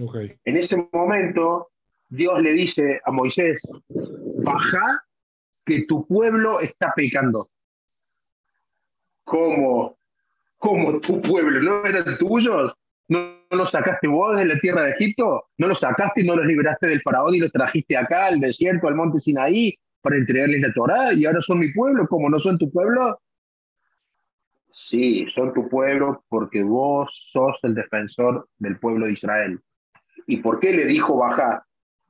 Okay. 0.00 0.34
En 0.44 0.56
ese 0.56 0.88
momento, 0.92 1.68
Dios 2.08 2.40
le 2.40 2.52
dice 2.52 3.00
a 3.04 3.12
Moisés, 3.12 3.60
baja 4.42 5.04
que 5.64 5.84
tu 5.86 6.06
pueblo 6.06 6.60
está 6.60 6.92
pecando. 6.96 7.46
¿Cómo? 9.24 9.96
¿Cómo 10.58 11.00
tu 11.00 11.20
pueblo? 11.20 11.60
¿No 11.60 11.86
eran 11.86 12.18
tuyos? 12.18 12.74
¿No, 13.08 13.18
¿No 13.50 13.56
los 13.56 13.70
sacaste 13.70 14.08
vos 14.08 14.36
de 14.36 14.46
la 14.46 14.58
tierra 14.58 14.84
de 14.84 14.92
Egipto? 14.92 15.44
¿No 15.58 15.68
los 15.68 15.78
sacaste 15.78 16.22
y 16.22 16.26
no 16.26 16.36
los 16.36 16.46
liberaste 16.46 16.86
del 16.86 17.02
faraón 17.02 17.34
y 17.34 17.38
los 17.38 17.52
trajiste 17.52 17.96
acá 17.96 18.26
al 18.26 18.40
desierto, 18.40 18.88
al 18.88 18.94
monte 18.94 19.20
Sinaí, 19.20 19.78
para 20.00 20.16
entregarles 20.16 20.62
la 20.62 20.72
Torah? 20.72 21.12
¿Y 21.12 21.24
ahora 21.24 21.40
son 21.40 21.58
mi 21.58 21.72
pueblo? 21.72 22.06
¿Cómo 22.08 22.28
no 22.28 22.38
son 22.38 22.58
tu 22.58 22.70
pueblo? 22.70 23.20
Sí, 24.76 25.28
son 25.32 25.54
tu 25.54 25.68
pueblo 25.68 26.24
porque 26.28 26.64
vos 26.64 27.08
sos 27.30 27.56
el 27.62 27.76
defensor 27.76 28.48
del 28.58 28.76
pueblo 28.80 29.06
de 29.06 29.12
Israel. 29.12 29.60
¿Y 30.26 30.38
por 30.38 30.58
qué 30.58 30.72
le 30.72 30.84
dijo 30.86 31.16
bajá? 31.16 31.64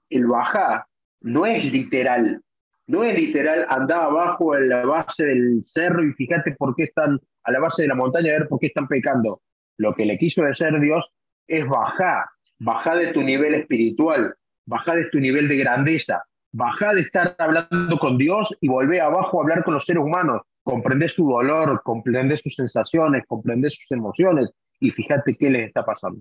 El 0.09 0.27
bajá 0.27 0.87
no 1.21 1.45
es 1.45 1.71
literal, 1.71 2.41
no 2.87 3.05
es 3.05 3.21
literal, 3.21 3.67
anda 3.69 4.05
abajo 4.05 4.57
en 4.57 4.71
la 4.71 4.87
base 4.87 5.27
del 5.27 5.63
cerro 5.63 6.03
y 6.07 6.15
fíjate 6.15 6.53
por 6.53 6.75
qué 6.75 6.85
están 6.85 7.21
a 7.43 7.53
la 7.53 7.61
base 7.61 7.83
de 7.83 7.89
la 7.89 7.97
montaña 7.97 8.31
a 8.31 8.39
ver 8.39 8.49
por 8.49 8.59
qué 8.59 8.69
están 8.69 8.89
pecando. 8.89 9.43
Lo 9.77 9.95
que 9.95 10.07
le 10.07 10.17
quiso 10.17 10.43
decir 10.43 10.81
Dios 10.81 11.05
es 11.47 11.69
bajá, 11.69 12.31
bajá 12.61 12.95
de 12.95 13.13
tu 13.13 13.23
nivel 13.23 13.57
espiritual, 13.57 14.35
bajá 14.65 14.95
de 14.95 15.11
tu 15.11 15.21
nivel 15.21 15.49
de 15.49 15.59
grandeza, 15.59 16.25
bajá 16.51 16.95
de 16.95 17.03
estar 17.03 17.37
hablando 17.39 17.99
con 17.99 18.17
Dios 18.17 18.57
y 18.63 18.69
volvé 18.69 19.03
abajo 19.03 19.39
a 19.39 19.43
hablar 19.43 19.65
con 19.65 19.75
los 19.75 19.85
seres 19.85 20.03
humanos 20.03 20.41
comprender 20.65 21.11
su 21.11 21.29
dolor, 21.29 21.81
comprender 21.85 22.39
sus 22.39 22.55
sensaciones, 22.55 23.25
comprender 23.29 23.71
sus 23.71 23.91
emociones 23.93 24.51
y 24.81 24.91
fíjate 24.91 25.37
qué 25.37 25.51
les 25.51 25.69
está 25.69 25.85
pasando. 25.85 26.21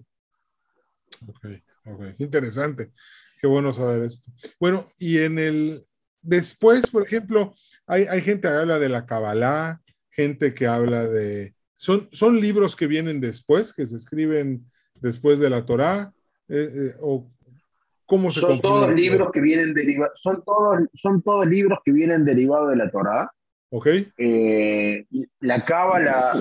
Ok, 1.27 1.45
ok, 1.85 2.01
interesante. 2.19 2.91
Qué 3.41 3.47
bueno 3.47 3.73
saber 3.73 4.03
esto. 4.03 4.31
Bueno, 4.59 4.87
y 4.99 5.17
en 5.19 5.39
el, 5.39 5.81
después, 6.21 6.89
por 6.89 7.03
ejemplo, 7.03 7.55
hay, 7.87 8.03
hay 8.03 8.21
gente 8.21 8.47
que 8.47 8.53
habla 8.53 8.79
de 8.79 8.89
la 8.89 9.05
Kabbalah, 9.05 9.81
gente 10.09 10.53
que 10.53 10.67
habla 10.67 11.05
de, 11.05 11.55
son, 11.75 12.07
son 12.11 12.39
libros 12.39 12.75
que 12.75 12.87
vienen 12.87 13.19
después, 13.19 13.73
que 13.73 13.85
se 13.85 13.95
escriben 13.95 14.65
después 14.95 15.39
de 15.39 15.49
la 15.49 15.65
Torá, 15.65 16.13
eh, 16.47 16.69
eh, 16.71 16.95
o 17.01 17.29
cómo 18.05 18.31
se 18.31 18.39
son 18.39 18.61
todos 18.61 18.93
libros 18.93 19.29
que 19.33 19.41
vienen 19.41 19.73
derivados, 19.73 20.19
son 20.21 20.43
todos, 20.45 20.79
son 20.93 21.21
todos 21.21 21.45
libros 21.47 21.79
que 21.83 21.91
vienen 21.91 22.23
derivados 22.23 22.69
de 22.69 22.75
la 22.77 22.89
Torá. 22.89 23.31
Okay. 23.75 24.07
Eh, 24.19 25.07
la 25.39 25.65
cábala 25.65 26.33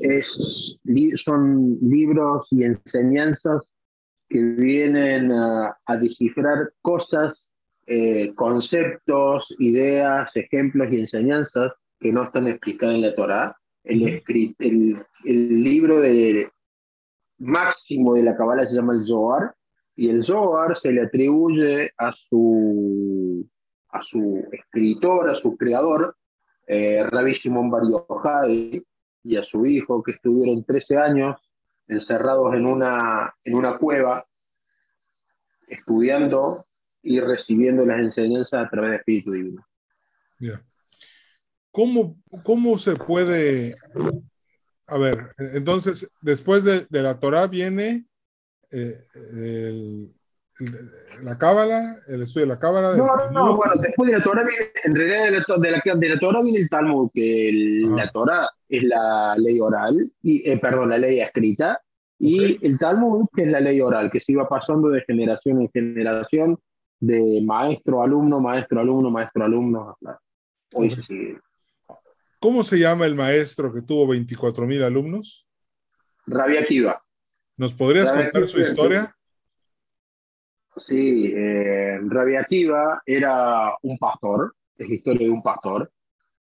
es, 0.00 0.78
son 1.16 1.76
libros 1.82 2.46
y 2.52 2.62
enseñanzas 2.62 3.74
que 4.28 4.40
vienen 4.40 5.32
a, 5.32 5.76
a 5.86 5.96
descifrar 5.96 6.72
cosas, 6.80 7.50
eh, 7.88 8.32
conceptos, 8.36 9.52
ideas, 9.58 10.30
ejemplos 10.36 10.92
y 10.92 11.00
enseñanzas 11.00 11.72
que 11.98 12.12
no 12.12 12.22
están 12.22 12.46
explicadas 12.46 12.94
en 12.94 13.02
la 13.02 13.14
Torah. 13.16 13.56
El, 13.82 14.22
el, 14.28 14.54
el, 14.60 15.06
el 15.24 15.64
libro 15.64 16.00
de 16.00 16.48
máximo 17.38 18.14
de 18.14 18.22
la 18.22 18.36
cábala 18.36 18.68
se 18.68 18.76
llama 18.76 18.94
el 18.94 19.04
Zohar 19.04 19.52
y 19.96 20.10
el 20.10 20.22
Zohar 20.22 20.76
se 20.76 20.92
le 20.92 21.02
atribuye 21.02 21.90
a 21.98 22.12
su, 22.12 23.44
a 23.88 24.00
su 24.00 24.44
escritor, 24.52 25.28
a 25.28 25.34
su 25.34 25.56
creador, 25.56 26.14
eh, 26.68 27.02
Rabbi 27.02 27.32
Shimon 27.32 27.70
Bar 27.70 27.82
y 28.48 29.36
a 29.36 29.42
su 29.42 29.64
hijo, 29.64 30.02
que 30.02 30.12
estuvieron 30.12 30.64
13 30.64 30.98
años 30.98 31.36
encerrados 31.86 32.54
en 32.54 32.66
una, 32.66 33.34
en 33.42 33.54
una 33.54 33.78
cueva, 33.78 34.26
estudiando 35.66 36.66
y 37.02 37.20
recibiendo 37.20 37.84
las 37.86 38.00
enseñanzas 38.00 38.66
a 38.66 38.68
través 38.68 38.90
del 38.90 38.98
Espíritu 39.00 39.32
Divino. 39.32 39.66
Yeah. 40.38 40.62
¿Cómo, 41.70 42.16
¿Cómo 42.44 42.78
se 42.78 42.94
puede... 42.96 43.74
A 44.86 44.96
ver, 44.96 45.32
entonces, 45.38 46.10
después 46.22 46.64
de, 46.64 46.86
de 46.88 47.02
la 47.02 47.18
Torah 47.18 47.46
viene 47.46 48.06
eh, 48.70 48.96
el, 49.14 50.14
la 51.22 51.38
cábala, 51.38 51.98
el 52.06 52.22
estudio 52.22 52.46
de 52.46 52.54
la 52.54 52.58
cábala. 52.58 52.96
No, 52.96 53.06
no, 53.06 53.30
no, 53.30 53.56
bueno, 53.56 53.74
después 53.80 54.10
de 54.10 54.18
la 54.18 54.24
Torah 54.24 54.42
viene, 54.44 54.66
en 54.84 54.94
realidad 54.94 55.24
de 55.24 55.30
la, 55.30 55.56
de 55.58 55.70
la, 55.70 55.94
de 55.94 56.08
la 56.08 56.18
Torah 56.18 56.42
viene 56.42 56.58
el 56.58 56.68
Talmud, 56.68 57.10
que 57.12 57.48
el, 57.48 57.96
la 57.96 58.10
Torah 58.10 58.48
es 58.68 58.82
la 58.82 59.36
ley 59.38 59.60
oral, 59.60 59.96
y, 60.22 60.48
eh, 60.50 60.58
perdón, 60.58 60.90
la 60.90 60.98
ley 60.98 61.20
escrita, 61.20 61.80
y 62.18 62.64
el 62.66 62.78
Talmud, 62.78 63.28
que 63.34 63.42
es 63.42 63.48
la 63.48 63.60
ley 63.60 63.80
oral, 63.80 64.10
que 64.10 64.20
se 64.20 64.32
iba 64.32 64.48
pasando 64.48 64.88
de 64.88 65.02
generación 65.02 65.62
en 65.62 65.70
generación, 65.70 66.58
de 67.00 67.40
maestro, 67.44 68.02
alumno, 68.02 68.40
maestro, 68.40 68.80
alumno, 68.80 69.10
maestro, 69.10 69.44
alumno. 69.44 69.96
Hoy 70.72 70.90
se 70.90 71.02
sigue. 71.02 71.38
¿Cómo 72.40 72.64
se 72.64 72.78
llama 72.78 73.06
el 73.06 73.14
maestro 73.14 73.72
que 73.72 73.82
tuvo 73.82 74.08
24 74.08 74.66
mil 74.66 74.82
alumnos? 74.82 75.46
Rabia 76.26 76.64
Kiva. 76.64 77.02
¿Nos 77.56 77.72
podrías 77.72 78.12
contar 78.12 78.46
su 78.46 78.60
historia? 78.60 79.16
Sí, 80.76 81.32
eh, 81.34 81.98
Rabia 82.02 82.44
Kiva 82.48 83.02
era 83.04 83.74
un 83.82 83.98
pastor, 83.98 84.54
es 84.76 84.88
la 84.88 84.94
historia 84.94 85.26
de 85.26 85.32
un 85.32 85.42
pastor, 85.42 85.90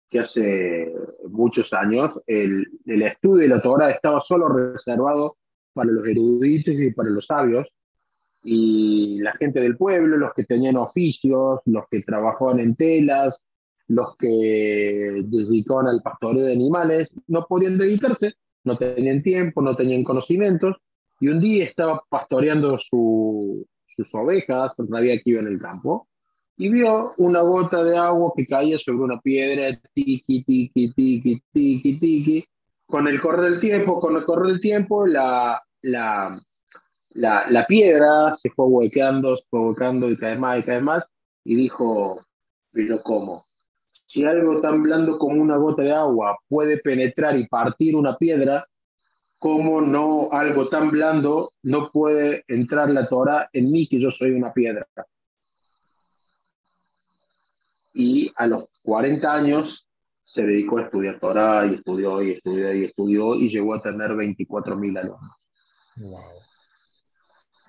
que 0.09 0.19
hace 0.19 0.93
muchos 1.29 1.71
años 1.73 2.11
el, 2.27 2.65
el 2.85 3.01
estudio 3.01 3.43
de 3.43 3.55
la 3.55 3.61
Torah 3.61 3.91
estaba 3.91 4.21
solo 4.21 4.49
reservado 4.49 5.37
para 5.73 5.91
los 5.91 6.07
eruditos 6.07 6.75
y 6.75 6.93
para 6.93 7.09
los 7.09 7.25
sabios, 7.25 7.67
y 8.43 9.19
la 9.21 9.33
gente 9.33 9.59
del 9.59 9.75
pueblo, 9.75 10.17
los 10.17 10.33
que 10.33 10.43
tenían 10.43 10.77
oficios, 10.77 11.59
los 11.65 11.85
que 11.89 12.03
trabajaban 12.03 12.59
en 12.59 12.75
telas, 12.75 13.43
los 13.87 14.15
que 14.17 15.23
dedicaban 15.25 15.87
al 15.87 16.01
pastoreo 16.01 16.43
de 16.43 16.53
animales, 16.53 17.11
no 17.27 17.45
podían 17.47 17.77
dedicarse, 17.77 18.33
no 18.63 18.77
tenían 18.77 19.23
tiempo, 19.23 19.61
no 19.61 19.75
tenían 19.75 20.03
conocimientos, 20.03 20.77
y 21.19 21.29
un 21.29 21.39
día 21.39 21.63
estaba 21.63 22.03
pastoreando 22.09 22.77
su, 22.77 23.65
sus 23.95 24.13
ovejas, 24.13 24.75
había 24.93 25.15
que 25.21 25.31
iba 25.31 25.39
en 25.41 25.47
el 25.47 25.59
campo, 25.59 26.07
y 26.57 26.69
vio 26.69 27.13
una 27.17 27.41
gota 27.41 27.83
de 27.83 27.97
agua 27.97 28.31
que 28.35 28.47
caía 28.47 28.77
sobre 28.79 29.03
una 29.03 29.19
piedra, 29.19 29.77
tiki, 29.93 30.43
tiki, 30.43 30.93
tiki, 30.93 31.41
tiki, 31.51 31.99
tiki. 31.99 32.45
Con 32.85 33.07
el 33.07 33.19
correr 33.19 33.51
del 33.51 33.59
tiempo, 33.59 33.99
con 33.99 34.15
el 34.15 34.23
correr 34.23 34.47
del 34.47 34.61
tiempo, 34.61 35.05
la, 35.05 35.61
la, 35.81 36.39
la, 37.09 37.45
la 37.49 37.65
piedra 37.65 38.33
se 38.35 38.49
fue 38.51 38.67
huequeando, 38.67 39.35
se 39.37 39.43
fue 39.49 39.61
huequeando 39.61 40.09
y 40.09 40.17
cada 40.17 40.31
vez 40.31 40.39
más 40.39 40.59
y 40.59 40.63
cada 40.63 40.77
vez 40.77 40.85
más, 40.85 41.05
y 41.43 41.55
dijo, 41.55 42.21
pero 42.71 43.01
¿cómo? 43.01 43.43
Si 43.89 44.23
algo 44.23 44.61
tan 44.61 44.83
blando 44.83 45.17
como 45.17 45.41
una 45.41 45.57
gota 45.57 45.81
de 45.81 45.93
agua 45.93 46.37
puede 46.47 46.77
penetrar 46.77 47.35
y 47.35 47.47
partir 47.47 47.95
una 47.95 48.17
piedra, 48.17 48.65
¿cómo 49.37 49.81
no 49.81 50.31
algo 50.31 50.69
tan 50.69 50.91
blando 50.91 51.51
no 51.63 51.91
puede 51.91 52.43
entrar 52.47 52.89
la 52.89 53.07
Torah 53.07 53.49
en 53.53 53.71
mí 53.71 53.87
que 53.87 53.99
yo 53.99 54.11
soy 54.11 54.31
una 54.31 54.53
piedra? 54.53 54.87
Y 57.93 58.31
a 58.35 58.47
los 58.47 58.65
40 58.83 59.33
años 59.33 59.87
se 60.23 60.43
dedicó 60.43 60.79
a 60.79 60.83
estudiar 60.83 61.19
Torah 61.19 61.65
y 61.65 61.75
estudió 61.75 62.21
y 62.21 62.31
estudió 62.31 62.73
y 62.73 62.83
estudió 62.85 63.35
y 63.35 63.49
llegó 63.49 63.75
a 63.75 63.81
tener 63.81 64.11
24.000 64.11 64.99
alumnos. 64.99 65.31
Wow. 65.97 66.19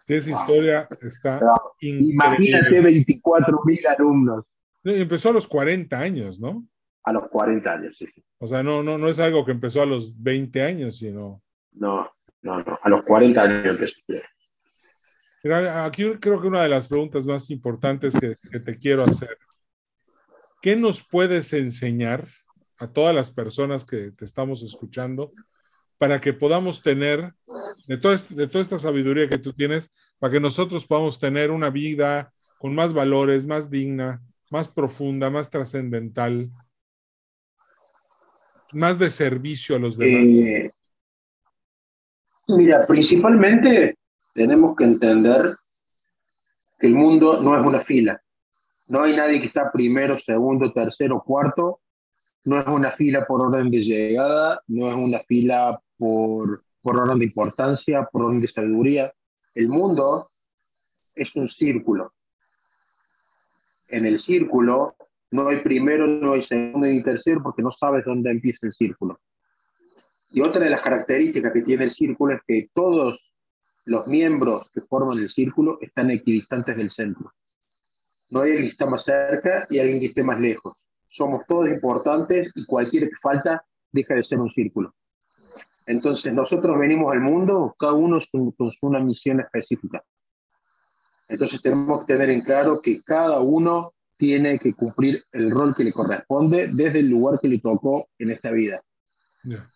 Sí, 0.05 0.15
esa 0.15 0.31
historia 0.31 0.89
está 1.01 1.41
increíble. 1.81 2.13
Imagínate 2.13 2.81
24.000 2.81 3.87
alumnos. 3.89 4.45
Empezó 4.85 5.31
a 5.31 5.33
los 5.33 5.49
40 5.49 5.99
años, 5.99 6.39
¿no? 6.41 6.67
A 7.03 7.13
los 7.13 7.29
40 7.29 7.73
años, 7.73 7.97
sí. 7.97 8.07
O 8.39 8.47
sea, 8.47 8.63
no, 8.63 8.83
no, 8.83 8.99
no 8.99 9.09
es 9.09 9.19
algo 9.19 9.45
que 9.45 9.53
empezó 9.53 9.83
a 9.83 9.87
los 9.87 10.21
20 10.23 10.63
años, 10.63 10.97
sino... 10.99 11.43
No, 11.77 12.11
no, 12.43 12.59
no. 12.63 12.79
A 12.83 12.89
los 12.89 13.03
40 13.03 13.43
años 13.43 13.67
empezó. 13.67 13.95
Aquí 15.85 16.05
creo 16.19 16.41
que 16.41 16.49
una 16.49 16.63
de 16.63 16.69
las 16.69 16.89
preguntas 16.89 17.25
más 17.27 17.51
importantes 17.51 18.15
que, 18.19 18.35
que 18.51 18.61
te 18.61 18.77
quiero 18.77 19.05
hacer. 19.05 19.39
¿Qué 20.61 20.75
nos 20.75 21.07
puedes 21.07 21.53
enseñar 21.53 22.27
a 22.79 22.89
todas 22.89 23.15
las 23.15 23.31
personas 23.31 23.85
que 23.85 24.11
te 24.11 24.25
estamos 24.25 24.63
escuchando 24.63 25.31
para 25.99 26.21
que 26.21 26.33
podamos 26.33 26.83
tener, 26.83 27.33
de, 27.87 27.97
todo 27.97 28.17
de 28.31 28.47
toda 28.47 28.63
esta 28.63 28.79
sabiduría 28.79 29.29
que 29.29 29.39
tú 29.39 29.53
tienes, 29.53 29.91
para 30.19 30.33
que 30.33 30.41
nosotros 30.41 30.87
podamos 30.87 31.19
tener 31.19 31.51
una 31.51 31.71
vida 31.71 32.33
con 32.59 32.75
más 32.75 32.93
valores, 32.93 33.47
más 33.47 33.71
digna, 33.71 34.23
más 34.51 34.69
profunda, 34.69 35.31
más 35.31 35.51
trascendental, 35.51 36.51
más 38.73 38.99
de 38.99 39.11
servicio 39.11 39.77
a 39.77 39.79
los 39.79 39.97
demás? 39.97 40.23
Eh, 40.23 40.71
mira, 42.49 42.87
principalmente 42.87 43.97
tenemos 44.35 44.77
que 44.77 44.85
entender 44.85 45.55
que 46.79 46.87
el 46.87 46.95
mundo 46.95 47.41
no 47.41 47.59
es 47.59 47.67
una 47.67 47.81
fila. 47.81 48.21
No 48.89 49.03
hay 49.03 49.17
nadie 49.17 49.41
que 49.41 49.47
está 49.47 49.73
primero, 49.73 50.19
segundo, 50.19 50.73
tercero, 50.73 51.23
cuarto. 51.25 51.81
No 52.45 52.61
es 52.61 52.67
una 52.67 52.93
fila 52.93 53.25
por 53.27 53.41
orden 53.41 53.71
de 53.71 53.83
llegada, 53.83 54.61
no 54.69 54.89
es 54.89 54.95
una 54.95 55.21
fila 55.21 55.81
por, 55.97 56.63
por 56.81 56.97
orden 56.97 57.19
de 57.19 57.25
importancia, 57.25 58.09
por 58.13 58.23
orden 58.23 58.41
de 58.41 58.49
sabiduría. 58.49 59.13
El 59.55 59.69
mundo 59.69 60.31
es 61.15 61.35
un 61.35 61.49
círculo. 61.49 62.13
En 63.89 64.07
el 64.07 64.21
círculo 64.21 64.95
no 65.31 65.49
hay 65.49 65.61
primero, 65.61 66.07
no 66.07 66.35
hay 66.35 66.43
segundo 66.43 66.87
ni 66.87 67.03
tercero 67.03 67.43
porque 67.43 67.63
no 67.63 67.73
sabes 67.73 68.05
dónde 68.05 68.31
empieza 68.31 68.67
el 68.67 68.73
círculo. 68.73 69.19
Y 70.37 70.43
otra 70.43 70.63
de 70.63 70.69
las 70.69 70.83
características 70.83 71.51
que 71.51 71.63
tiene 71.63 71.85
el 71.85 71.91
círculo 71.91 72.35
es 72.35 72.43
que 72.47 72.69
todos 72.75 73.33
los 73.87 74.07
miembros 74.07 74.71
que 74.71 74.83
forman 74.83 75.17
el 75.17 75.31
círculo 75.31 75.79
están 75.81 76.11
equidistantes 76.11 76.77
del 76.77 76.91
centro. 76.91 77.33
No 78.29 78.43
hay 78.43 78.51
alguien 78.51 78.67
que 78.67 78.73
está 78.73 78.85
más 78.85 79.03
cerca 79.03 79.67
y 79.71 79.79
alguien 79.79 79.99
que 79.99 80.09
esté 80.09 80.23
más 80.23 80.39
lejos. 80.39 80.75
Somos 81.09 81.47
todos 81.49 81.71
importantes 81.71 82.53
y 82.55 82.67
cualquier 82.67 83.09
que 83.09 83.17
falta 83.17 83.65
deja 83.91 84.15
de 84.15 84.23
ser 84.23 84.39
un 84.39 84.51
círculo. 84.51 84.95
Entonces, 85.87 86.35
nosotros 86.35 86.79
venimos 86.79 87.15
al 87.15 87.23
mundo, 87.23 87.75
cada 87.79 87.95
uno 87.95 88.19
con 88.31 88.53
una 88.83 89.01
misión 89.01 89.41
específica. 89.41 90.05
Entonces, 91.29 91.63
tenemos 91.63 92.05
que 92.05 92.13
tener 92.13 92.29
en 92.29 92.43
claro 92.43 92.83
que 92.83 93.03
cada 93.03 93.41
uno 93.41 93.95
tiene 94.19 94.59
que 94.59 94.75
cumplir 94.75 95.25
el 95.33 95.51
rol 95.51 95.75
que 95.75 95.85
le 95.85 95.95
corresponde 95.95 96.69
desde 96.75 96.99
el 96.99 97.09
lugar 97.09 97.41
que 97.41 97.49
le 97.49 97.59
tocó 97.59 98.09
en 98.19 98.33
esta 98.33 98.51
vida. 98.51 98.83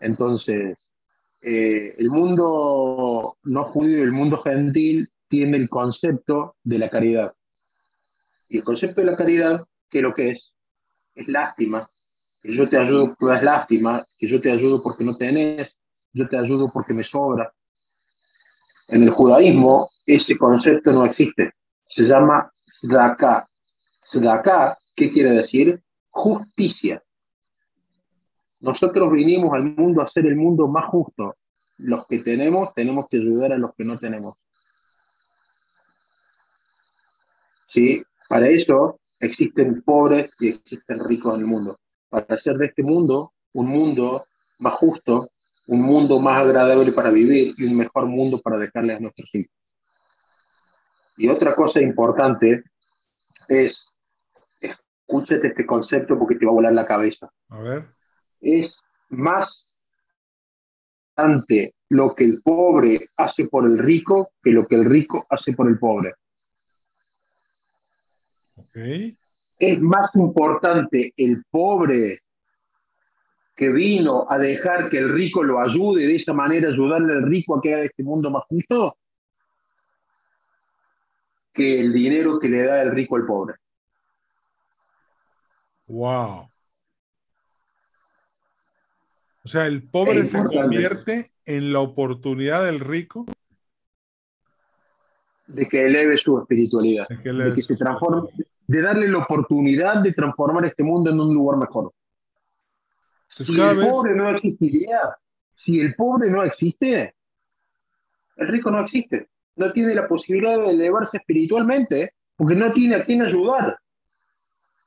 Entonces, 0.00 0.88
eh, 1.40 1.94
el 1.98 2.11
mundo 2.11 3.38
no 3.42 3.64
judío, 3.64 4.02
el 4.02 4.12
mundo 4.12 4.38
gentil, 4.38 5.11
tiene 5.28 5.56
el 5.56 5.68
concepto 5.68 6.56
de 6.62 6.78
la 6.78 6.90
caridad. 6.90 7.35
Y 8.48 8.59
el 8.59 8.64
concepto 8.64 9.00
de 9.00 9.06
la 9.06 9.16
caridad, 9.16 9.64
¿qué 9.88 9.98
es 9.98 10.02
lo 10.02 10.12
que 10.12 10.30
es? 10.30 10.52
Es 11.14 11.28
lástima, 11.28 11.88
que 12.42 12.52
yo 12.52 12.68
te 12.68 12.76
ayudo 12.76 13.14
porque 13.18 13.37
es 13.37 13.42
lástima, 13.42 14.06
que 14.18 14.26
yo 14.26 14.40
te 14.40 14.50
ayudo 14.50 14.83
porque 14.83 15.04
no 15.04 15.16
tenés, 15.16 15.76
yo 16.12 16.28
te 16.28 16.37
ayudo 16.37 16.70
porque 16.72 16.94
me 16.94 17.04
sobra. 17.04 17.52
En 18.88 19.04
el 19.04 19.11
judaísmo 19.11 19.88
ese 20.04 20.37
concepto 20.37 20.92
no 20.92 21.04
existe. 21.04 21.52
Se 21.85 22.02
llama 22.02 22.50
tzedakah. 22.66 23.48
Tzedakah, 24.02 24.76
¿qué 24.96 25.11
quiere 25.11 25.30
decir? 25.30 25.80
Justicia. 26.09 27.02
Nosotros 28.61 29.12
vinimos 29.12 29.53
al 29.55 29.75
mundo 29.75 30.03
a 30.03 30.05
hacer 30.05 30.27
el 30.27 30.37
mundo 30.37 30.68
más 30.68 30.87
justo. 30.87 31.37
Los 31.79 32.07
que 32.07 32.18
tenemos 32.18 32.75
tenemos 32.75 33.09
que 33.09 33.16
ayudar 33.16 33.53
a 33.53 33.59
los 33.59 33.75
que 33.75 33.85
no 33.85 33.99
tenemos. 33.99 34.37
¿Sí? 37.66 38.03
Para 38.29 38.49
eso 38.49 39.01
existen 39.18 39.83
pobres 39.83 40.31
y 40.38 40.49
existen 40.49 40.99
ricos 41.01 41.35
en 41.35 41.40
el 41.40 41.46
mundo. 41.46 41.79
Para 42.09 42.27
hacer 42.35 42.57
de 42.57 42.66
este 42.66 42.83
mundo 42.83 43.33
un 43.53 43.68
mundo 43.68 44.25
más 44.59 44.75
justo, 44.75 45.29
un 45.68 45.83
mundo 45.83 46.18
más 46.20 46.42
agradable 46.42 46.92
para 46.92 47.11
vivir 47.11 47.55
y 47.57 47.64
un 47.64 47.77
mejor 47.77 48.07
mundo 48.07 48.40
para 48.40 48.59
dejarle 48.59 48.94
a 48.94 49.01
nuestros 49.01 49.29
hijos. 49.35 49.53
Y 51.16 51.29
otra 51.29 51.55
cosa 51.55 51.81
importante 51.81 52.64
es, 53.49 53.87
escúchate 54.61 55.49
este 55.49 55.66
concepto 55.66 56.18
porque 56.18 56.35
te 56.35 56.44
va 56.44 56.53
a 56.53 56.55
volar 56.55 56.73
la 56.73 56.87
cabeza. 56.87 57.31
A 57.49 57.61
ver. 57.61 57.99
Es 58.40 58.85
más 59.11 59.76
ante 61.16 61.74
lo 61.90 62.14
que 62.14 62.24
el 62.24 62.42
pobre 62.42 63.09
hace 63.16 63.46
por 63.48 63.66
el 63.66 63.79
rico 63.79 64.31
que 64.42 64.53
lo 64.53 64.66
que 64.66 64.76
el 64.76 64.85
rico 64.85 65.26
hace 65.29 65.53
por 65.53 65.68
el 65.68 65.79
pobre. 65.79 66.14
Okay. 68.57 69.16
Es 69.59 69.81
más 69.81 70.14
importante 70.14 71.12
el 71.16 71.44
pobre 71.50 72.20
que 73.57 73.68
vino 73.68 74.26
a 74.31 74.38
dejar 74.38 74.88
que 74.88 74.98
el 74.98 75.12
rico 75.12 75.42
lo 75.42 75.61
ayude, 75.61 76.07
de 76.07 76.16
esa 76.16 76.33
manera 76.33 76.70
ayudarle 76.70 77.12
al 77.12 77.29
rico 77.29 77.59
a 77.59 77.61
que 77.61 77.74
haga 77.74 77.85
este 77.85 78.03
mundo 78.03 78.31
más 78.31 78.44
justo, 78.48 78.96
que 81.53 81.81
el 81.81 81.92
dinero 81.92 82.38
que 82.38 82.48
le 82.48 82.64
da 82.64 82.81
el 82.81 82.92
rico 82.92 83.16
al 83.16 83.26
pobre. 83.26 83.57
Wow. 85.88 86.48
O 89.42 89.48
sea, 89.48 89.66
el 89.66 89.88
pobre 89.88 90.26
se 90.26 90.42
convierte 90.44 91.33
en 91.46 91.72
la 91.72 91.81
oportunidad 91.81 92.64
del 92.64 92.81
rico. 92.81 93.26
De 95.46 95.62
de 95.62 95.68
que 95.68 95.87
eleve 95.87 96.18
su 96.18 96.38
espiritualidad, 96.38 97.09
de 97.09 97.55
que, 97.55 97.62
se 97.62 97.76
transforme, 97.76 98.29
de 98.66 98.83
darle 98.83 99.09
la 99.09 99.18
oportunidad 99.18 100.03
de 100.03 100.12
transformar 100.12 100.64
este 100.64 100.83
mundo 100.83 101.11
en 101.11 101.20
un 101.20 101.35
lugar 101.35 101.59
mejor. 101.59 101.92
si 103.29 103.61
el 103.61 103.79
pobre 103.79 104.14
no 104.14 104.31
existiría, 104.31 105.00
si 105.55 105.81
el 105.81 105.94
pobre 105.94 106.31
no 106.31 106.44
existe, 106.44 107.14
el 108.37 108.48
rico 108.48 108.70
no 108.70 108.81
existe. 108.81 109.29
No 109.57 109.72
tiene 109.72 109.94
la 109.94 110.09
posibilidad 110.09 110.59
de 110.59 110.70
elevarse 110.70 111.18
espiritualmente 111.18 112.14
porque 112.37 112.55
no 112.55 112.72
tiene 112.72 112.94
a 112.94 113.05
quién 113.05 113.22
ayudar. 113.22 113.79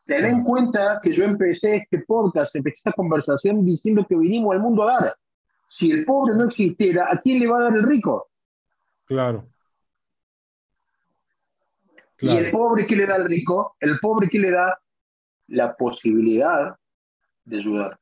Ten 0.06 0.26
en 0.26 0.44
cuenta 0.44 1.00
que 1.02 1.12
yo 1.12 1.24
empecé 1.24 1.78
este 1.78 2.04
podcast, 2.06 2.56
empecé 2.56 2.78
esta 2.78 2.92
conversación 2.92 3.64
diciendo 3.66 4.06
que 4.08 4.18
vinimos 4.18 4.54
al 4.54 4.62
mundo 4.62 4.84
a 4.84 5.02
dar. 5.02 5.16
Si 5.68 5.92
el 5.92 6.06
pobre 6.06 6.36
no 6.36 6.46
existiera, 6.46 7.08
¿a 7.10 7.18
quién 7.18 7.40
le 7.40 7.48
va 7.48 7.60
a 7.60 7.64
dar 7.64 7.76
el 7.76 7.84
rico? 7.84 8.30
Claro. 9.06 9.48
¿Y 12.20 12.30
el 12.30 12.52
pobre 12.52 12.86
qué 12.86 12.96
le 12.96 13.06
da 13.06 13.16
al 13.16 13.26
rico? 13.26 13.76
El 13.80 14.00
pobre 14.00 14.30
qué 14.30 14.40
le 14.40 14.52
da 14.52 14.80
la 15.48 15.76
posibilidad 15.76 16.76
de 17.46 17.58
ayudar. 17.58 18.00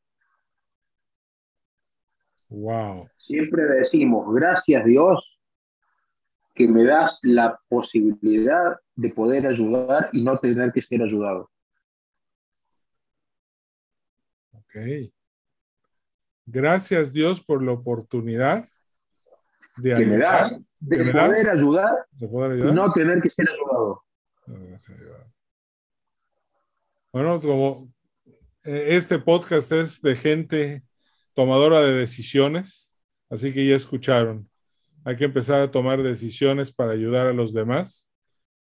Wow. 2.49 3.07
Siempre 3.15 3.63
decimos, 3.63 4.33
gracias 4.33 4.83
Dios, 4.85 5.39
que 6.53 6.67
me 6.67 6.83
das 6.83 7.19
la 7.23 7.57
posibilidad 7.69 8.75
de 8.95 9.13
poder 9.13 9.47
ayudar 9.47 10.09
y 10.11 10.23
no 10.23 10.37
tener 10.37 10.71
que 10.73 10.81
ser 10.81 11.01
ayudado. 11.01 11.50
Ok. 14.73 15.11
Gracias 16.45 17.11
Dios 17.11 17.41
por 17.41 17.61
la 17.63 17.73
oportunidad 17.73 18.67
de, 19.77 20.05
me 20.05 20.17
das, 20.17 20.61
de, 20.79 21.11
poder, 21.11 21.49
ayudar, 21.49 22.07
y 22.19 22.73
no 22.73 22.91
tener 22.93 23.21
que 23.21 23.29
ser 23.29 23.49
ayudado. 23.49 24.03
Bueno, 27.13 27.41
como 27.41 27.91
eh, 28.63 28.87
este 28.89 29.19
podcast 29.19 29.71
es 29.71 30.01
de 30.01 30.15
gente 30.15 30.83
tomadora 31.33 31.81
de 31.81 31.93
decisiones, 31.93 32.95
así 33.29 33.53
que 33.53 33.65
ya 33.65 33.75
escucharon. 33.75 34.49
Hay 35.03 35.15
que 35.15 35.25
empezar 35.25 35.61
a 35.61 35.71
tomar 35.71 36.01
decisiones 36.03 36.71
para 36.71 36.91
ayudar 36.91 37.27
a 37.27 37.33
los 37.33 37.53
demás 37.53 38.09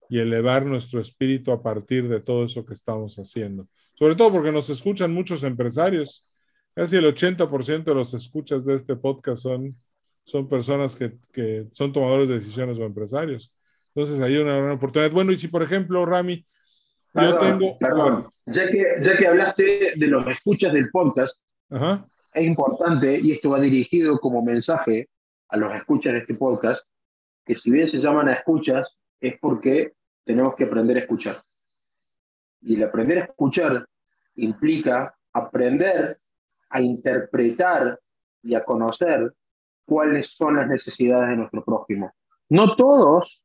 y 0.09 0.19
elevar 0.19 0.65
nuestro 0.65 0.99
espíritu 0.99 1.51
a 1.51 1.61
partir 1.61 2.07
de 2.07 2.19
todo 2.19 2.45
eso 2.45 2.65
que 2.65 2.73
estamos 2.73 3.17
haciendo. 3.17 3.67
Sobre 3.99 4.15
todo 4.15 4.31
porque 4.31 4.53
nos 4.53 4.69
escuchan 4.69 5.13
muchos 5.13 5.43
empresarios. 5.43 6.25
Casi 6.73 6.95
el 6.95 7.13
80% 7.13 7.83
de 7.83 7.93
los 7.93 8.13
escuchas 8.13 8.63
de 8.63 8.75
este 8.75 8.95
podcast 8.95 9.43
son, 9.43 9.75
son 10.23 10.47
personas 10.47 10.95
que, 10.95 11.17
que 11.33 11.67
son 11.71 11.91
tomadores 11.91 12.29
de 12.29 12.35
decisiones 12.35 12.79
o 12.79 12.85
empresarios. 12.85 13.53
Entonces 13.93 14.21
hay 14.21 14.37
una 14.37 14.55
gran 14.55 14.71
oportunidad. 14.71 15.11
Bueno, 15.11 15.33
y 15.33 15.37
si 15.37 15.49
por 15.49 15.63
ejemplo, 15.63 16.05
Rami, 16.05 16.45
yo 17.13 17.37
tengo... 17.39 17.77
Perdón, 17.77 18.29
ya 18.45 18.67
que, 18.67 18.85
ya 19.01 19.17
que 19.17 19.27
hablaste 19.27 19.91
de 19.97 20.07
los 20.07 20.25
escuchas 20.27 20.71
del 20.71 20.89
podcast, 20.91 21.35
es 22.33 22.43
importante, 22.45 23.19
y 23.19 23.33
esto 23.33 23.49
va 23.49 23.59
dirigido 23.59 24.17
como 24.19 24.41
mensaje 24.41 25.09
a 25.49 25.57
los 25.57 25.75
escuchas 25.75 26.13
de 26.13 26.19
este 26.19 26.35
podcast, 26.35 26.87
que 27.45 27.55
si 27.55 27.69
bien 27.69 27.89
se 27.89 27.97
llaman 27.97 28.29
a 28.29 28.33
escuchas, 28.33 28.95
es 29.19 29.37
porque 29.41 29.91
tenemos 30.23 30.55
que 30.55 30.63
aprender 30.63 30.95
a 30.95 31.01
escuchar. 31.01 31.41
Y 32.61 32.75
el 32.75 32.83
aprender 32.83 33.19
a 33.19 33.25
escuchar 33.25 33.87
implica 34.35 35.15
aprender 35.33 36.17
a 36.69 36.81
interpretar 36.81 37.99
y 38.41 38.55
a 38.55 38.63
conocer 38.63 39.33
cuáles 39.85 40.27
son 40.35 40.55
las 40.55 40.67
necesidades 40.67 41.29
de 41.29 41.37
nuestro 41.37 41.63
prójimo. 41.63 42.13
No 42.49 42.75
todos 42.75 43.43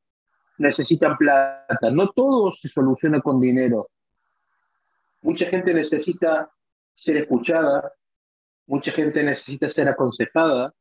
necesitan 0.59 1.16
plata, 1.16 1.90
no 1.90 2.11
todo 2.11 2.53
se 2.53 2.68
soluciona 2.68 3.20
con 3.20 3.40
dinero. 3.40 3.88
Mucha 5.22 5.46
gente 5.46 5.72
necesita 5.72 6.50
ser 6.94 7.16
escuchada, 7.16 7.92
mucha 8.66 8.92
gente 8.92 9.22
necesita 9.22 9.68
ser 9.70 9.88
aconsejada, 9.88 10.72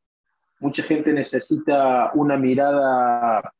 mucha 0.60 0.82
gente 0.82 1.12
necesita 1.12 2.12
una 2.14 2.36
mirada, 2.36 3.52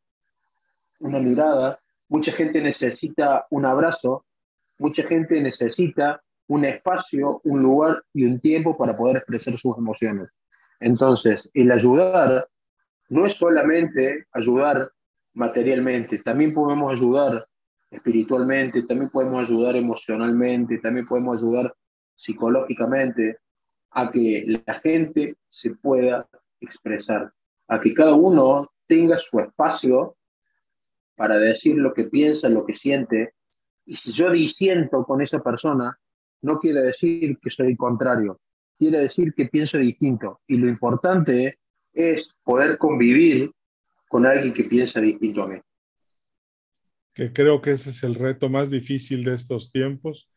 una 1.01 1.19
mirada, 1.19 1.79
mucha 2.09 2.33
gente 2.33 2.61
necesita 2.61 3.47
un 3.51 3.67
abrazo, 3.67 4.25
mucha 4.79 5.03
gente 5.05 5.41
necesita 5.41 6.23
un 6.47 6.65
espacio, 6.65 7.41
un 7.45 7.63
lugar 7.63 8.03
y 8.13 8.25
un 8.25 8.41
tiempo 8.41 8.77
para 8.77 8.97
poder 8.97 9.17
expresar 9.17 9.57
sus 9.57 9.77
emociones. 9.79 10.29
Entonces, 10.81 11.51
el 11.55 11.71
ayudar 11.73 12.49
no 13.09 13.27
es 13.27 13.35
solamente 13.35 14.27
ayudar 14.33 14.91
materialmente, 15.33 16.19
también 16.19 16.55
podemos 16.55 16.93
ayudar 16.93 17.47
espiritualmente, 17.91 18.83
también 18.83 19.11
podemos 19.11 19.49
ayudar 19.49 19.77
emocionalmente, 19.77 20.79
también 20.79 21.07
podemos 21.07 21.39
ayudar 21.39 21.75
psicológicamente 22.15 23.39
a 23.91 24.11
que 24.11 24.45
la 24.67 24.75
gente 24.75 25.37
se 25.49 25.71
pueda 25.77 26.29
expresar, 26.61 27.33
a 27.69 27.81
que 27.81 27.95
cada 27.95 28.15
uno 28.15 28.71
tenga 28.87 29.19
su 29.19 29.39
espacio 29.41 30.17
para 31.17 31.39
decir 31.39 31.77
lo 31.77 31.95
que 31.95 32.05
piensa, 32.05 32.49
lo 32.49 32.67
que 32.67 32.75
siente. 32.75 33.34
Y 33.87 33.97
si 33.97 34.13
yo 34.13 34.31
disiento 34.31 35.05
con 35.05 35.21
esa 35.21 35.43
persona, 35.43 35.99
no 36.43 36.59
quiere 36.59 36.83
decir 36.83 37.39
que 37.41 37.51
soy 37.51 37.77
contrario, 37.77 38.41
quiere 38.77 38.99
decir 38.99 39.33
que 39.35 39.47
pienso 39.47 39.79
distinto. 39.79 40.41
Y 40.47 40.57
lo 40.57 40.69
importante 40.69 41.59
es 41.93 42.37
poder 42.43 42.79
convivir 42.79 43.51
con 44.09 44.27
alguien 44.27 44.53
que 44.53 44.65
piensa 44.65 45.01
distinto 45.01 45.43
a 45.43 45.49
mí. 45.49 45.61
Que 47.15 47.33
creo 47.33 47.61
que 47.61 47.73
ese 47.73 47.91
es 47.91 48.03
el 48.03 48.15
reto 48.15 48.49
más 48.49 48.71
difícil 48.71 49.25
de 49.25 49.35
estos 49.35 49.71
tiempos, 49.71 50.29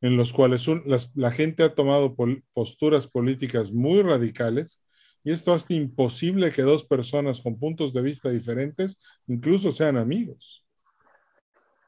en 0.00 0.16
los 0.16 0.32
cuales 0.32 0.66
la 1.14 1.30
gente 1.30 1.62
ha 1.62 1.74
tomado 1.74 2.16
posturas 2.52 3.06
políticas 3.06 3.72
muy 3.72 4.02
radicales 4.02 4.82
y 5.24 5.30
esto 5.30 5.52
hace 5.52 5.74
imposible 5.74 6.50
que 6.50 6.62
dos 6.62 6.84
personas 6.84 7.40
con 7.40 7.58
puntos 7.58 7.92
de 7.92 8.02
vista 8.02 8.28
diferentes 8.28 9.00
incluso 9.28 9.70
sean 9.70 9.96
amigos. 9.96 10.61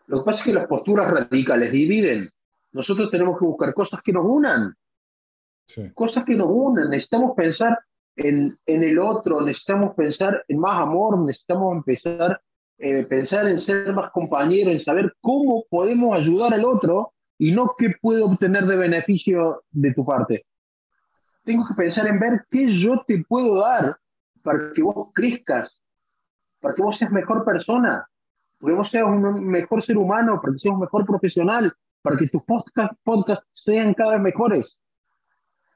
Lo 0.06 0.18
que 0.18 0.24
pasa 0.24 0.38
es 0.40 0.44
que 0.44 0.52
las 0.52 0.66
posturas 0.66 1.10
radicales 1.10 1.72
dividen. 1.72 2.28
Nosotros 2.72 3.10
tenemos 3.10 3.38
que 3.38 3.44
buscar 3.44 3.72
cosas 3.72 4.02
que 4.02 4.12
nos 4.12 4.24
unan. 4.26 4.74
Cosas 5.94 6.24
que 6.24 6.34
nos 6.34 6.48
unan. 6.50 6.90
Necesitamos 6.90 7.32
pensar 7.36 7.78
en, 8.16 8.58
el 8.66 8.98
otro, 8.98 9.40
necesitamos 9.40 9.94
pensar 9.94 10.44
en 10.48 10.58
más 10.58 10.80
amor, 10.80 11.18
necesitamos 11.20 11.76
empezar 11.76 12.40
eh, 12.76 13.06
pensar 13.06 13.46
en 13.46 13.60
ser 13.60 13.92
más 13.92 14.10
compañeros, 14.10 14.72
en 14.72 14.80
saber 14.80 15.14
cómo 15.20 15.64
podemos 15.70 16.16
ayudar 16.16 16.52
al 16.54 16.64
otro 16.64 17.12
y 17.38 17.52
no 17.52 17.72
qué 17.78 17.92
puedo 18.00 18.26
obtener 18.26 18.66
de 18.66 18.76
beneficio 18.76 19.62
de 19.70 19.94
tu 19.94 20.04
parte. 20.04 20.44
Tengo 21.44 21.66
que 21.68 21.74
pensar 21.74 22.08
en 22.08 22.18
ver 22.18 22.44
qué 22.50 22.72
yo 22.72 23.04
te 23.06 23.22
puedo 23.28 23.60
dar 23.60 23.96
para 24.42 24.72
que 24.72 24.82
vos 24.82 25.10
crezcas, 25.14 25.80
para 26.60 26.74
que 26.74 26.82
vos 26.82 26.96
seas 26.96 27.12
mejor 27.12 27.44
persona, 27.44 28.08
para 28.64 28.72
que 28.72 28.78
vos 28.78 28.88
seas 28.88 29.04
un 29.04 29.46
mejor 29.46 29.82
ser 29.82 29.98
humano, 29.98 30.40
para 30.40 30.54
que 30.54 30.58
seas 30.58 30.72
un 30.72 30.80
mejor 30.80 31.04
profesional, 31.04 31.70
para 32.00 32.16
que 32.16 32.28
tus 32.28 32.42
podcasts 32.44 32.96
podcast 33.04 33.42
sean 33.52 33.92
cada 33.92 34.12
vez 34.12 34.22
mejores. 34.22 34.78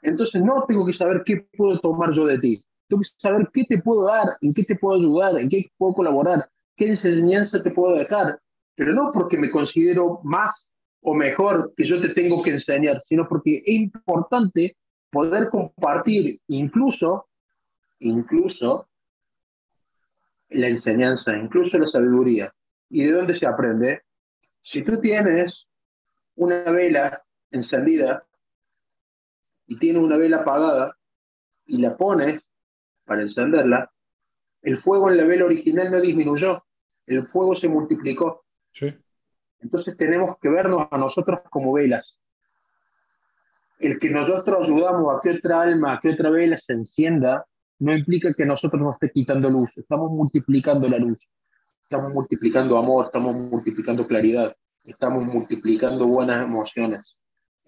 Entonces 0.01 0.43
no 0.43 0.65
tengo 0.67 0.87
que 0.87 0.95
saber 0.95 1.23
qué 1.23 1.47
puedo 1.55 1.79
tomar 1.81 2.13
yo 2.13 2.25
de 2.25 2.39
ti. 2.39 2.65
Tengo 2.89 3.03
que 3.03 3.09
saber 3.19 3.51
qué 3.53 3.65
te 3.65 3.83
puedo 3.83 4.07
dar, 4.07 4.29
en 4.41 4.55
qué 4.55 4.65
te 4.65 4.75
puedo 4.77 4.99
ayudar, 4.99 5.39
en 5.39 5.51
qué 5.51 5.67
puedo 5.77 5.93
colaborar, 5.93 6.49
qué 6.77 6.89
enseñanza 6.89 7.63
te 7.63 7.71
puedo 7.71 7.95
dejar. 7.95 8.41
Pero 8.75 8.95
no 8.95 9.13
porque 9.13 9.37
me 9.37 9.51
considero 9.51 10.21
más 10.25 10.71
o 11.03 11.13
mejor 11.13 11.75
que 11.77 11.85
yo 11.85 12.01
te 12.01 12.15
tengo 12.15 12.43
que 12.43 12.53
enseñar, 12.53 13.03
sino 13.05 13.29
porque 13.29 13.63
es 13.67 13.75
importante 13.75 14.79
poder 15.11 15.51
compartir 15.51 16.41
incluso, 16.47 17.29
incluso 17.99 18.89
la 20.49 20.69
enseñanza, 20.69 21.37
incluso 21.37 21.77
la 21.77 21.87
sabiduría. 21.87 22.51
¿Y 22.91 23.05
de 23.05 23.13
dónde 23.13 23.35
se 23.35 23.47
aprende? 23.47 24.03
Si 24.63 24.83
tú 24.83 25.01
tienes 25.01 25.69
una 26.37 26.71
vela 26.71 27.23
encendida 27.51 28.27
y 29.67 29.79
tiene 29.79 29.99
una 29.99 30.17
vela 30.17 30.39
apagada 30.39 30.97
y 31.67 31.79
la 31.79 31.97
pones 31.97 32.47
para 33.05 33.23
encenderla, 33.23 33.91
el 34.63 34.79
fuego 34.79 35.11
en 35.11 35.17
la 35.17 35.25
vela 35.25 35.45
original 35.45 35.91
no 35.91 36.01
disminuyó, 36.01 36.65
el 37.07 37.27
fuego 37.27 37.55
se 37.55 37.69
multiplicó. 37.69 38.45
Entonces 39.61 39.97
tenemos 39.97 40.39
que 40.39 40.49
vernos 40.49 40.87
a 40.91 40.99
nosotros 40.99 41.41
como 41.51 41.73
velas. 41.73 42.19
El 43.79 43.99
que 43.99 44.11
nosotros 44.11 44.67
ayudamos 44.67 45.17
a 45.17 45.21
que 45.21 45.31
otra 45.31 45.63
alma, 45.63 45.95
a 45.95 46.01
que 46.01 46.11
otra 46.11 46.31
vela 46.31 46.59
se 46.59 46.73
encienda, 46.73 47.47
no 47.79 47.97
implica 47.97 48.35
que 48.35 48.45
nosotros 48.45 48.83
nos 48.83 48.95
esté 48.95 49.11
quitando 49.11 49.49
luz, 49.51 49.71
estamos 49.77 50.11
multiplicando 50.11 50.89
la 50.89 50.99
luz, 50.99 51.29
estamos 51.91 52.13
multiplicando 52.13 52.77
amor, 52.77 53.07
estamos 53.07 53.35
multiplicando 53.35 54.07
claridad, 54.07 54.55
estamos 54.85 55.25
multiplicando 55.25 56.07
buenas 56.07 56.45
emociones 56.45 57.19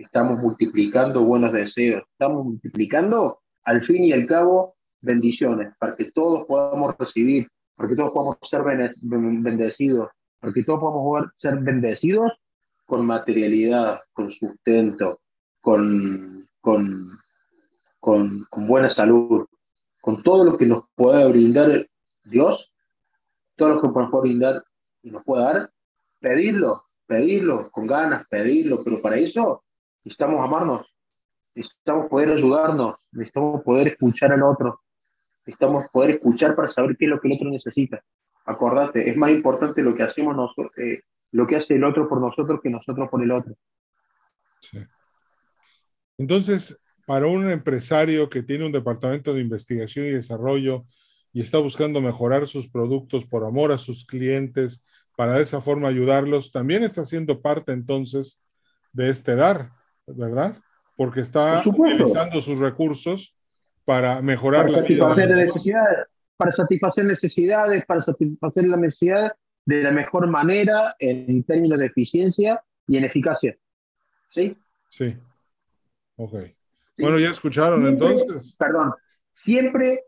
estamos 0.02 0.38
multiplicando 0.38 1.22
buenos 1.24 1.52
deseos, 1.52 2.02
estamos 2.12 2.44
multiplicando 2.44 3.40
al 3.64 3.82
fin 3.82 4.04
y 4.04 4.12
al 4.12 4.26
cabo 4.26 4.74
bendiciones 5.00 5.74
para 5.78 5.94
que 5.96 6.10
todos 6.12 6.46
podamos 6.46 6.96
recibir, 6.98 7.48
para 7.74 7.88
que 7.88 7.96
todos 7.96 8.12
podamos 8.12 8.36
ser 8.42 8.62
bendecidos, 8.62 10.08
para 10.38 10.52
que 10.52 10.64
todos 10.64 10.80
podamos 10.80 11.30
ser 11.36 11.56
bendecidos 11.58 12.32
con 12.86 13.06
materialidad, 13.06 14.00
con 14.12 14.30
sustento, 14.30 15.20
con, 15.60 16.48
con, 16.60 17.18
con, 18.00 18.44
con 18.50 18.66
buena 18.66 18.88
salud, 18.88 19.46
con 20.00 20.22
todo 20.22 20.44
lo 20.44 20.56
que 20.56 20.66
nos 20.66 20.84
pueda 20.94 21.26
brindar 21.26 21.86
Dios, 22.24 22.69
todo 23.60 23.74
lo 23.74 23.80
que 23.82 23.88
nos 23.88 24.10
puede 24.10 24.22
brindar 24.22 24.64
y 25.02 25.10
nos 25.10 25.22
pueda 25.22 25.52
dar, 25.52 25.70
pedirlo, 26.18 26.82
pedirlo 27.06 27.70
con 27.70 27.86
ganas, 27.86 28.26
pedirlo, 28.26 28.82
pero 28.82 29.02
para 29.02 29.16
eso 29.16 29.62
necesitamos 30.02 30.40
amarnos, 30.42 30.86
necesitamos 31.54 32.08
poder 32.08 32.32
ayudarnos, 32.32 32.96
necesitamos 33.12 33.62
poder 33.62 33.88
escuchar 33.88 34.32
al 34.32 34.42
otro, 34.42 34.80
necesitamos 35.44 35.84
poder 35.92 36.12
escuchar 36.12 36.56
para 36.56 36.68
saber 36.68 36.96
qué 36.96 37.04
es 37.04 37.10
lo 37.10 37.20
que 37.20 37.28
el 37.28 37.34
otro 37.34 37.50
necesita. 37.50 38.02
Acordate, 38.46 39.10
es 39.10 39.16
más 39.18 39.30
importante 39.30 39.82
lo 39.82 39.94
que 39.94 40.04
hacemos 40.04 40.34
nosotros, 40.34 40.76
eh, 40.78 41.02
lo 41.32 41.46
que 41.46 41.56
hace 41.56 41.74
el 41.74 41.84
otro 41.84 42.08
por 42.08 42.18
nosotros 42.18 42.60
que 42.62 42.70
nosotros 42.70 43.10
por 43.10 43.22
el 43.22 43.30
otro. 43.30 43.54
Entonces, 46.16 46.80
para 47.06 47.26
un 47.26 47.50
empresario 47.50 48.30
que 48.30 48.42
tiene 48.42 48.64
un 48.64 48.72
departamento 48.72 49.34
de 49.34 49.42
investigación 49.42 50.06
y 50.06 50.12
desarrollo 50.12 50.86
y 51.32 51.40
está 51.40 51.58
buscando 51.58 52.00
mejorar 52.00 52.46
sus 52.48 52.68
productos 52.68 53.24
por 53.24 53.44
amor 53.44 53.72
a 53.72 53.78
sus 53.78 54.04
clientes, 54.04 54.84
para 55.16 55.34
de 55.34 55.42
esa 55.42 55.60
forma 55.60 55.88
ayudarlos, 55.88 56.50
también 56.50 56.82
está 56.82 57.04
siendo 57.04 57.40
parte 57.40 57.72
entonces 57.72 58.42
de 58.92 59.10
este 59.10 59.36
dar, 59.36 59.70
¿verdad? 60.06 60.56
Porque 60.96 61.20
está 61.20 61.62
utilizando 61.64 62.40
sus 62.40 62.58
recursos 62.58 63.36
para 63.84 64.22
mejorar 64.22 64.66
para 64.66 64.78
satisfacer 64.78 65.36
necesidades, 65.36 66.06
para 66.36 66.52
satisfacer 66.52 67.04
necesidades, 67.04 67.84
para 67.86 68.00
satisfacer 68.00 68.66
la 68.66 68.76
necesidad 68.76 69.32
de 69.66 69.82
la 69.82 69.90
mejor 69.90 70.26
manera 70.26 70.96
en 70.98 71.44
términos 71.44 71.78
de 71.78 71.86
eficiencia 71.86 72.62
y 72.86 72.96
en 72.96 73.04
eficacia. 73.04 73.56
¿Sí? 74.28 74.56
Sí. 74.88 75.16
Ok. 76.16 76.34
Bueno, 76.98 77.18
ya 77.18 77.30
escucharon 77.30 77.86
entonces. 77.86 78.56
Perdón. 78.58 78.92
Siempre 79.32 80.04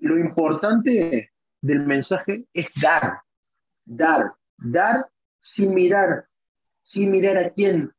lo 0.00 0.18
importante 0.18 1.30
del 1.60 1.80
mensaje 1.86 2.46
es 2.52 2.66
dar, 2.80 3.20
dar, 3.84 4.32
dar 4.56 5.06
sin 5.40 5.74
mirar, 5.74 6.26
sin 6.82 7.10
mirar 7.10 7.36
a 7.36 7.50
quién, 7.50 7.92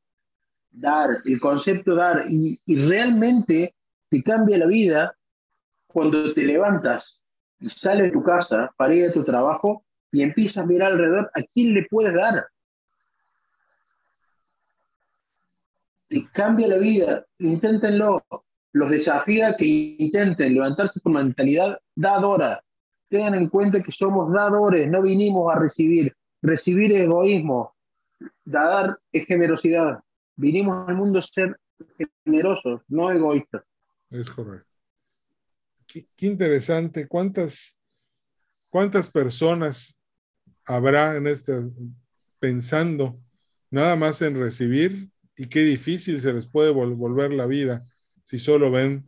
dar, 0.71 1.17
el 1.25 1.39
concepto 1.39 1.95
dar, 1.95 2.25
y, 2.29 2.59
realmente 2.87 3.75
te 4.09 4.23
cambia 4.23 4.57
la 4.57 4.67
vida 4.67 5.15
cuando 5.87 6.33
te 6.33 6.43
levantas 6.43 7.23
y 7.59 7.69
sales 7.69 8.05
de 8.05 8.11
tu 8.11 8.23
casa 8.23 8.73
para 8.77 8.93
ir 8.93 9.09
a 9.09 9.13
tu 9.13 9.23
trabajo 9.23 9.85
y 10.11 10.23
empiezas 10.23 10.63
a 10.63 10.65
mirar 10.65 10.91
alrededor 10.91 11.31
a 11.33 11.41
quién 11.43 11.73
le 11.73 11.85
puedes 11.89 12.13
dar. 12.13 12.47
Te 16.09 16.29
cambia 16.33 16.67
la 16.67 16.77
vida, 16.77 17.25
inténtenlo. 17.37 18.23
Los 18.73 18.89
desafía 18.89 19.55
que 19.57 19.65
intenten 19.65 20.53
levantarse 20.53 21.01
con 21.01 21.13
mentalidad 21.13 21.79
dadora. 21.95 22.63
Tengan 23.09 23.35
en 23.35 23.49
cuenta 23.49 23.83
que 23.83 23.91
somos 23.91 24.31
dadores, 24.31 24.89
no 24.89 25.01
vinimos 25.01 25.53
a 25.53 25.59
recibir. 25.59 26.15
Recibir 26.41 26.91
es 26.93 27.01
egoísmo, 27.01 27.75
dar 28.45 28.97
es 29.11 29.25
generosidad. 29.25 29.99
Vinimos 30.35 30.87
al 30.87 30.95
mundo 30.95 31.19
a 31.19 31.21
ser 31.21 31.57
generosos, 32.25 32.81
no 32.87 33.11
egoístas. 33.11 33.63
Es 34.09 34.29
correcto. 34.29 34.67
Qué, 35.85 36.05
interesante. 36.25 37.07
¿Cuántas, 37.07 37.77
¿Cuántas 38.69 39.09
personas 39.09 39.99
habrá 40.65 41.17
en 41.17 41.27
este 41.27 41.53
pensando 42.39 43.19
nada 43.69 43.95
más 43.95 44.21
en 44.21 44.39
recibir 44.39 45.09
y 45.35 45.47
qué 45.47 45.61
difícil 45.61 46.21
se 46.21 46.33
les 46.33 46.47
puede 46.47 46.71
volver 46.71 47.31
la 47.31 47.45
vida 47.45 47.81
si 48.23 48.37
solo 48.37 48.71
ven 48.71 49.07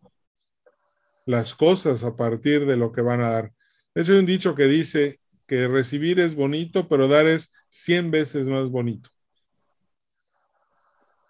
las 1.25 1.55
cosas 1.55 2.03
a 2.03 2.15
partir 2.15 2.65
de 2.65 2.77
lo 2.77 2.91
que 2.91 3.01
van 3.01 3.21
a 3.21 3.29
dar. 3.29 3.53
De 3.93 4.01
hecho, 4.01 4.13
hay 4.13 4.19
un 4.19 4.25
dicho 4.25 4.55
que 4.55 4.65
dice 4.65 5.19
que 5.47 5.67
recibir 5.67 6.19
es 6.19 6.35
bonito, 6.35 6.87
pero 6.87 7.07
dar 7.07 7.27
es 7.27 7.53
100 7.69 8.11
veces 8.11 8.47
más 8.47 8.69
bonito. 8.69 9.09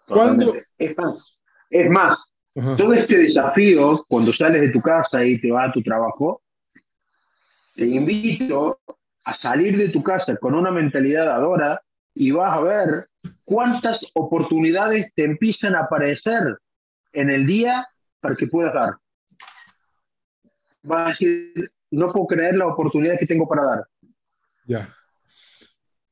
¿Cuándo? 0.06 0.54
Es 0.78 0.96
más, 0.96 1.40
es 1.70 1.90
más 1.90 2.34
todo 2.54 2.92
este 2.92 3.18
desafío, 3.18 4.04
cuando 4.08 4.32
sales 4.32 4.60
de 4.60 4.70
tu 4.70 4.80
casa 4.80 5.24
y 5.24 5.40
te 5.40 5.50
vas 5.50 5.70
a 5.70 5.72
tu 5.72 5.82
trabajo, 5.82 6.42
te 7.74 7.84
invito 7.84 8.78
a 9.24 9.34
salir 9.34 9.76
de 9.76 9.88
tu 9.88 10.02
casa 10.02 10.36
con 10.36 10.54
una 10.54 10.70
mentalidad 10.70 11.28
adora 11.28 11.82
y 12.14 12.30
vas 12.30 12.56
a 12.56 12.60
ver 12.60 13.08
cuántas 13.44 13.98
oportunidades 14.14 15.12
te 15.16 15.24
empiezan 15.24 15.74
a 15.74 15.80
aparecer 15.80 16.58
en 17.14 17.30
el 17.30 17.46
día 17.46 17.86
para 18.20 18.36
que 18.36 18.46
puedas 18.46 18.74
dar. 18.74 18.96
Vas 20.82 21.06
a 21.06 21.08
decir, 21.10 21.72
no 21.90 22.12
puedo 22.12 22.26
creer 22.26 22.56
la 22.56 22.66
oportunidad 22.66 23.18
que 23.18 23.26
tengo 23.26 23.48
para 23.48 23.64
dar. 23.64 23.88
Ya. 24.66 24.94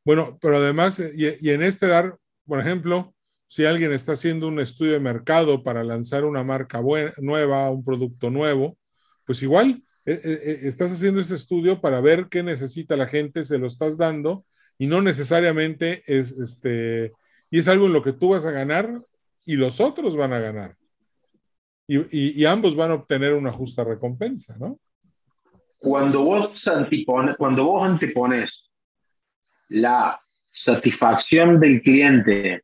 Bueno, 0.05 0.39
pero 0.41 0.57
además, 0.57 1.01
y, 1.15 1.51
en 1.51 1.63
este 1.63 1.87
dar, 1.87 2.17
por 2.47 2.61
ejemplo, 2.61 3.15
si 3.47 3.65
alguien 3.65 3.93
está 3.93 4.13
haciendo 4.13 4.49
un 4.49 4.61
estudio 4.61 4.93
de 4.93 5.01
mercado 5.01 5.63
para 5.63 5.85
lanzar 5.85 6.25
una 6.25 6.43
marca 6.43 6.81
nueva, 7.19 7.71
un 7.71 7.85
producto 7.85 8.31
nuevo, 8.31 8.79
pues 9.27 9.43
igual 9.43 9.83
eh, 10.05 10.21
eh, 10.25 10.41
eh, 10.45 10.59
estás 10.63 10.93
haciendo 10.93 11.21
ese 11.21 11.35
estudio 11.35 11.81
para 11.81 12.01
ver 12.01 12.29
qué 12.29 12.43
necesita 12.43 12.97
la 12.97 13.07
gente, 13.07 13.45
se 13.45 13.59
lo 13.59 13.67
estás 13.67 13.97
dando 13.97 14.45
y 14.79 14.87
no 14.87 15.01
necesariamente 15.03 16.03
es 16.07 16.33
este, 16.33 17.13
y 17.51 17.59
es 17.59 17.69
algo 17.69 17.87
en 17.87 17.93
lo 17.93 18.03
que 18.03 18.13
tú 18.13 18.31
vas 18.31 18.47
a 18.47 18.51
ganar 18.51 19.03
y 19.45 19.57
los 19.57 19.81
otros 19.81 20.17
van 20.17 20.33
a 20.33 20.41
ganar. 20.41 20.77
Y, 21.87 22.41
y 22.41 22.45
ambos 22.47 22.75
van 22.77 22.91
a 22.93 22.95
obtener 22.95 23.35
una 23.35 23.53
justa 23.53 23.85
recompensa, 23.85 24.57
¿no? 24.59 24.79
Cuando 25.79 26.23
vos, 26.23 26.67
antepones, 26.69 27.37
cuando 27.37 27.65
vos 27.65 27.85
antepones 27.85 28.71
la 29.69 30.21
satisfacción 30.53 31.59
del 31.59 31.83
cliente 31.83 32.63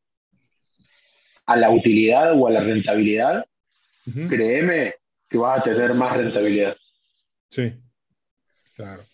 a 1.47 1.57
la 1.57 1.71
utilidad 1.71 2.39
o 2.39 2.47
a 2.47 2.53
la 2.53 2.61
rentabilidad, 2.61 3.45
créeme 4.05 4.95
que 5.29 5.39
vas 5.39 5.61
a 5.61 5.65
tener 5.65 5.95
más 5.95 6.17
rentabilidad. 6.17 6.77
Sí, 7.49 7.75
claro. 8.75 9.05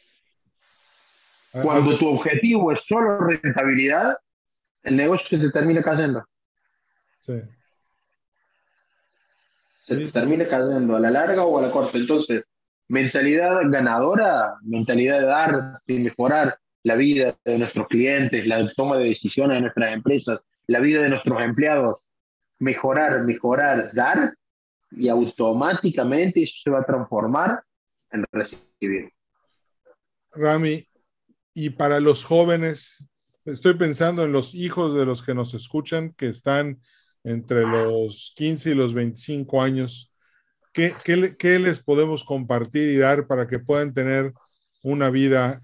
Cuando 1.50 1.96
tu 1.96 2.08
objetivo 2.08 2.72
es 2.72 2.80
solo 2.86 3.18
rentabilidad, 3.18 4.18
el 4.82 4.96
negocio 4.96 5.38
se 5.38 5.44
te 5.46 5.50
termina 5.52 5.82
cayendo. 5.82 6.24
Sí. 7.20 7.40
Se 9.84 9.94
te 9.96 10.10
termina 10.10 10.48
cayendo 10.48 10.96
a 10.96 11.00
la 11.00 11.10
larga 11.10 11.44
o 11.44 11.58
a 11.58 11.62
la 11.62 11.70
corta. 11.70 11.98
Entonces, 11.98 12.44
mentalidad 12.88 13.60
ganadora, 13.70 14.54
mentalidad 14.62 15.20
de 15.20 15.26
dar 15.26 15.80
y 15.86 15.98
mejorar 15.98 16.58
la 16.84 16.94
vida 16.94 17.36
de 17.44 17.58
nuestros 17.58 17.86
clientes, 17.88 18.46
la 18.46 18.66
toma 18.72 18.96
de 18.96 19.10
decisiones 19.10 19.56
de 19.56 19.60
nuestras 19.60 19.92
empresas, 19.92 20.40
la 20.68 20.80
vida 20.80 21.02
de 21.02 21.10
nuestros 21.10 21.38
empleados, 21.42 22.08
mejorar, 22.58 23.24
mejorar, 23.24 23.92
dar, 23.92 24.34
y 24.90 25.10
automáticamente 25.10 26.44
eso 26.44 26.54
se 26.62 26.70
va 26.70 26.80
a 26.80 26.86
transformar 26.86 27.62
en 28.10 28.24
recibir. 28.32 29.10
Rami, 30.32 30.88
y 31.52 31.70
para 31.70 32.00
los 32.00 32.24
jóvenes, 32.24 33.04
estoy 33.44 33.74
pensando 33.74 34.24
en 34.24 34.32
los 34.32 34.54
hijos 34.54 34.94
de 34.94 35.04
los 35.04 35.22
que 35.22 35.34
nos 35.34 35.52
escuchan, 35.52 36.14
que 36.14 36.28
están 36.28 36.80
entre 37.24 37.62
los 37.62 38.32
15 38.36 38.70
y 38.70 38.74
los 38.74 38.94
25 38.94 39.62
años. 39.62 40.12
¿Qué, 40.72 40.92
qué, 41.04 41.36
qué 41.36 41.58
les 41.58 41.80
podemos 41.80 42.22
compartir 42.24 42.90
y 42.90 42.98
dar 42.98 43.26
para 43.26 43.46
que 43.46 43.58
puedan 43.58 43.94
tener 43.94 44.32
una 44.82 45.10
vida 45.10 45.62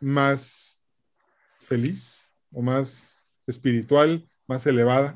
más 0.00 0.84
feliz 1.60 2.26
o 2.52 2.62
más 2.62 3.18
espiritual, 3.46 4.26
más 4.46 4.66
elevada? 4.66 5.14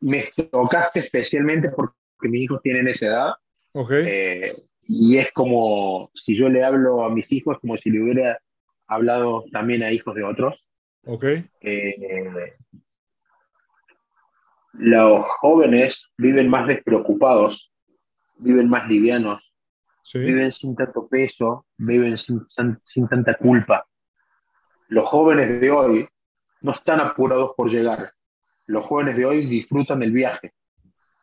me 0.00 0.24
tocaste 0.50 1.00
especialmente 1.00 1.70
porque 1.70 1.94
mis 2.22 2.44
hijos 2.44 2.60
tienen 2.62 2.88
esa 2.88 3.06
edad. 3.06 3.32
Okay. 3.72 4.04
Eh, 4.06 4.56
y 4.82 5.18
es 5.18 5.32
como 5.32 6.10
si 6.14 6.36
yo 6.36 6.48
le 6.48 6.64
hablo 6.64 7.04
a 7.04 7.10
mis 7.10 7.30
hijos 7.32 7.58
como 7.60 7.76
si 7.76 7.90
le 7.90 8.02
hubiera 8.02 8.40
hablado 8.86 9.44
también 9.52 9.82
a 9.82 9.92
hijos 9.92 10.14
de 10.14 10.24
otros. 10.24 10.66
Okay. 11.04 11.44
Eh, 11.60 12.54
los 14.78 15.24
jóvenes 15.24 16.10
viven 16.16 16.48
más 16.48 16.66
despreocupados, 16.66 17.72
viven 18.38 18.68
más 18.68 18.88
livianos, 18.88 19.42
viven 20.14 20.52
sin 20.52 20.76
tanto 20.76 21.08
peso, 21.08 21.66
viven 21.78 22.16
sin, 22.18 22.46
sin 22.84 23.08
tanta 23.08 23.34
culpa. 23.34 23.86
Los 24.88 25.08
jóvenes 25.08 25.60
de 25.60 25.70
hoy 25.70 26.08
no 26.60 26.72
están 26.72 27.00
apurados 27.00 27.52
por 27.56 27.70
llegar, 27.70 28.12
los 28.66 28.84
jóvenes 28.84 29.16
de 29.16 29.24
hoy 29.24 29.46
disfrutan 29.46 30.00
del 30.00 30.12
viaje, 30.12 30.52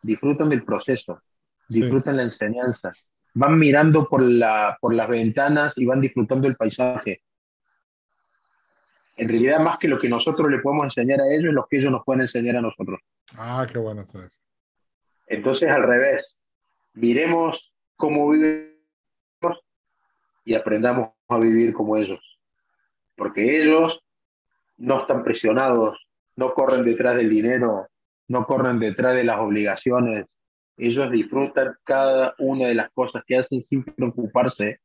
disfrutan 0.02 0.50
del 0.50 0.64
proceso, 0.64 1.22
disfrutan 1.68 2.18
la 2.18 2.24
enseñanza, 2.24 2.94
van 3.34 3.60
mirando 3.60 4.08
por, 4.08 4.22
la, 4.22 4.78
por 4.80 4.94
las 4.94 5.10
ventanas 5.10 5.74
y 5.76 5.86
van 5.86 6.02
disfrutando 6.02 6.48
el 6.48 6.56
paisaje. 6.56 7.22
En 9.16 9.30
realidad, 9.30 9.60
más 9.60 9.78
que 9.78 9.88
lo 9.88 10.00
que 10.00 10.10
nosotros 10.10 10.50
le 10.50 10.60
podemos 10.60 10.86
enseñar 10.86 11.22
a 11.22 11.28
ellos, 11.28 11.50
es 11.50 11.54
lo 11.54 11.68
que 11.68 11.78
ellos 11.78 11.92
nos 11.92 12.04
pueden 12.04 12.22
enseñar 12.22 12.58
a 12.58 12.62
nosotros. 12.62 13.00
Ah, 13.38 13.66
qué 13.72 13.78
bueno 13.78 14.02
está 14.02 14.26
eso. 14.26 14.40
Entonces, 15.28 15.70
al 15.70 15.84
revés, 15.84 16.42
miremos 16.94 17.74
cómo 17.96 18.30
vivimos 18.30 18.74
y 20.44 20.56
aprendamos 20.56 21.10
a 21.28 21.38
vivir 21.38 21.74
como 21.74 21.96
ellos. 21.98 22.40
Porque 23.16 23.62
ellos 23.62 24.04
no 24.78 25.02
están 25.02 25.24
presionados, 25.24 26.08
no 26.36 26.54
corren 26.54 26.84
detrás 26.84 27.16
del 27.16 27.30
dinero, 27.30 27.88
no 28.28 28.46
corren 28.46 28.80
detrás 28.80 29.16
de 29.16 29.24
las 29.24 29.40
obligaciones. 29.40 30.26
Ellos 30.76 31.12
disfrutan 31.12 31.76
cada 31.84 32.34
una 32.40 32.68
de 32.68 32.76
las 32.76 32.92
cosas 32.92 33.24
que 33.26 33.38
hacen 33.38 33.62
sin 33.62 33.84
preocuparse 33.84 34.80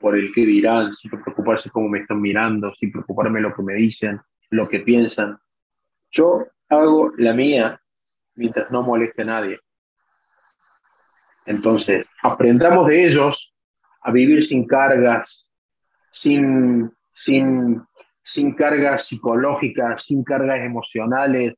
por 0.00 0.16
el 0.16 0.32
que 0.32 0.46
dirán, 0.46 0.92
sin 0.94 1.10
preocuparse 1.10 1.70
cómo 1.70 1.88
me 1.88 2.00
están 2.00 2.20
mirando, 2.20 2.74
sin 2.74 2.90
preocuparme 2.90 3.40
lo 3.40 3.54
que 3.54 3.62
me 3.62 3.74
dicen, 3.74 4.18
lo 4.48 4.66
que 4.66 4.80
piensan. 4.80 5.38
Yo 6.10 6.46
hago 6.70 7.12
la 7.18 7.34
mía 7.34 7.80
mientras 8.34 8.70
no 8.70 8.82
moleste 8.82 9.22
a 9.22 9.26
nadie. 9.26 9.60
Entonces, 11.44 12.08
aprendamos 12.22 12.88
de 12.88 13.06
ellos 13.06 13.54
a 14.00 14.10
vivir 14.10 14.42
sin 14.42 14.66
cargas, 14.66 15.52
sin, 16.10 16.90
sin, 17.12 17.82
sin 18.22 18.54
cargas 18.54 19.06
psicológicas, 19.06 20.02
sin 20.04 20.24
cargas 20.24 20.60
emocionales. 20.60 21.54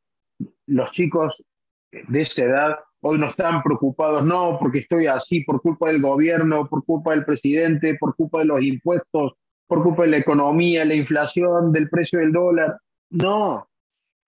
Los 0.67 0.91
chicos 0.91 1.45
de 1.93 2.21
esa 2.21 2.43
edad 2.43 2.79
hoy 3.03 3.19
no 3.19 3.27
están 3.27 3.63
preocupados, 3.63 4.25
no, 4.25 4.59
porque 4.59 4.79
estoy 4.79 5.07
así 5.07 5.41
por 5.41 5.61
culpa 5.61 5.89
del 5.89 6.01
gobierno, 6.01 6.69
por 6.69 6.85
culpa 6.85 7.11
del 7.11 7.25
presidente, 7.25 7.97
por 7.99 8.15
culpa 8.15 8.39
de 8.41 8.45
los 8.47 8.63
impuestos, 8.63 9.35
por 9.67 9.83
culpa 9.83 10.03
de 10.03 10.11
la 10.11 10.17
economía, 10.19 10.85
la 10.85 10.95
inflación, 10.95 11.73
del 11.73 11.91
precio 11.91 12.21
del 12.21 12.33
dólar. 12.33 12.79
No, 13.11 13.69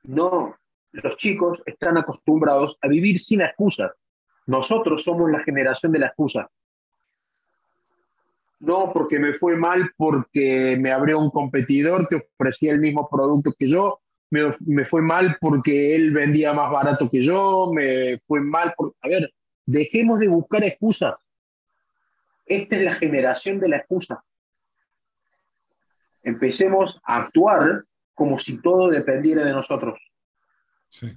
no. 0.03 0.57
Los 0.93 1.17
chicos 1.17 1.61
están 1.67 1.99
acostumbrados 1.99 2.77
a 2.83 2.89
vivir 2.89 3.19
sin 3.19 3.41
excusas. 3.41 3.93
Nosotros 4.47 5.03
somos 5.03 5.31
la 5.31 5.43
generación 5.43 5.93
de 5.93 6.01
la 6.01 6.07
excusa. 6.07 6.49
No, 8.61 8.93
porque 8.93 9.19
me 9.19 9.35
fue 9.35 9.57
mal 9.57 9.91
porque 9.97 10.77
me 10.81 10.91
abrió 10.91 11.19
un 11.19 11.31
competidor 11.31 12.09
que 12.09 12.27
ofrecía 12.39 12.73
el 12.73 12.81
mismo 12.81 13.09
producto 13.09 13.53
que 13.59 13.69
yo, 13.69 14.01
me, 14.61 14.85
fue 14.85 15.03
mal 15.03 15.37
porque 15.41 15.95
él 15.95 16.11
vendía 16.11 16.53
más 16.53 16.71
barato 16.71 17.09
que 17.09 17.23
yo, 17.23 17.71
me 17.73 18.19
fue 18.27 18.41
mal 18.41 18.75
por... 18.77 18.95
A 19.01 19.09
ver, 19.09 19.33
dejemos 19.65 20.19
de 20.19 20.29
buscar 20.29 20.65
excusas. 20.65 21.15
Esta 22.47 22.77
es 22.77 22.83
la 22.83 22.95
generación 22.95 23.61
de 23.61 23.69
la 23.69 23.77
excusa. 23.79 24.23
Empecemos 26.23 27.01
a 27.05 27.17
actuar 27.17 27.85
como 28.15 28.39
si 28.39 28.61
todo 28.61 28.89
dependiera 28.89 29.45
de 29.45 29.53
nosotros. 29.53 29.99
Sí. 30.89 31.17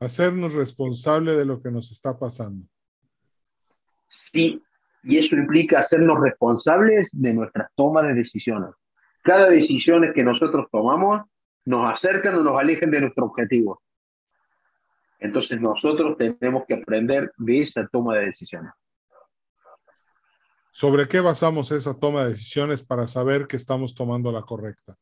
Hacernos 0.00 0.54
responsable 0.54 1.34
de 1.34 1.44
lo 1.44 1.62
que 1.62 1.70
nos 1.70 1.90
está 1.90 2.18
pasando. 2.18 2.66
Sí, 4.08 4.62
y 5.02 5.18
eso 5.18 5.34
implica 5.34 5.80
hacernos 5.80 6.20
responsables 6.20 7.10
de 7.12 7.34
nuestras 7.34 7.70
tomas 7.74 8.06
de 8.06 8.14
decisiones. 8.14 8.70
Cada 9.24 9.48
decisión 9.48 10.12
que 10.14 10.22
nosotros 10.22 10.66
tomamos 10.70 11.22
nos 11.64 11.90
acercan 11.90 12.36
o 12.36 12.42
nos 12.42 12.60
alejan 12.60 12.90
de 12.90 13.00
nuestro 13.00 13.24
objetivo. 13.24 13.82
Entonces 15.18 15.58
nosotros 15.62 16.18
tenemos 16.18 16.64
que 16.68 16.74
aprender 16.74 17.32
de 17.38 17.60
esa 17.60 17.88
toma 17.88 18.16
de 18.16 18.26
decisiones. 18.26 18.70
¿Sobre 20.70 21.08
qué 21.08 21.20
basamos 21.20 21.72
esa 21.72 21.98
toma 21.98 22.24
de 22.24 22.32
decisiones 22.32 22.82
para 22.82 23.06
saber 23.06 23.46
que 23.46 23.56
estamos 23.56 23.94
tomando 23.94 24.30
la 24.30 24.42
correcta? 24.42 24.94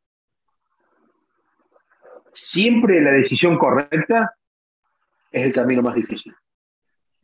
Siempre 2.32 3.00
la 3.00 3.10
decisión 3.10 3.58
correcta 3.58 4.36
es 5.32 5.46
el 5.46 5.52
camino 5.52 5.82
más 5.82 5.96
difícil, 5.96 6.32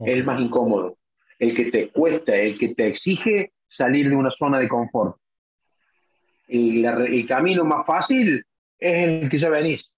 el 0.01 0.25
más 0.25 0.41
incómodo, 0.41 0.99
el 1.39 1.55
que 1.55 1.71
te 1.71 1.93
cuesta, 1.93 2.35
el 2.35 2.59
que 2.59 2.75
te 2.75 2.89
exige 2.89 3.53
salir 3.69 4.09
de 4.09 4.17
una 4.17 4.33
zona 4.33 4.59
de 4.59 4.69
confort 4.69 5.17
y 6.49 6.85
el 6.85 7.27
camino 7.27 7.65
más 7.65 7.87
fácil 7.87 8.45
es 8.79 9.23
el 9.23 9.29
que 9.29 9.39
ya 9.39 9.51
venís. 9.51 9.95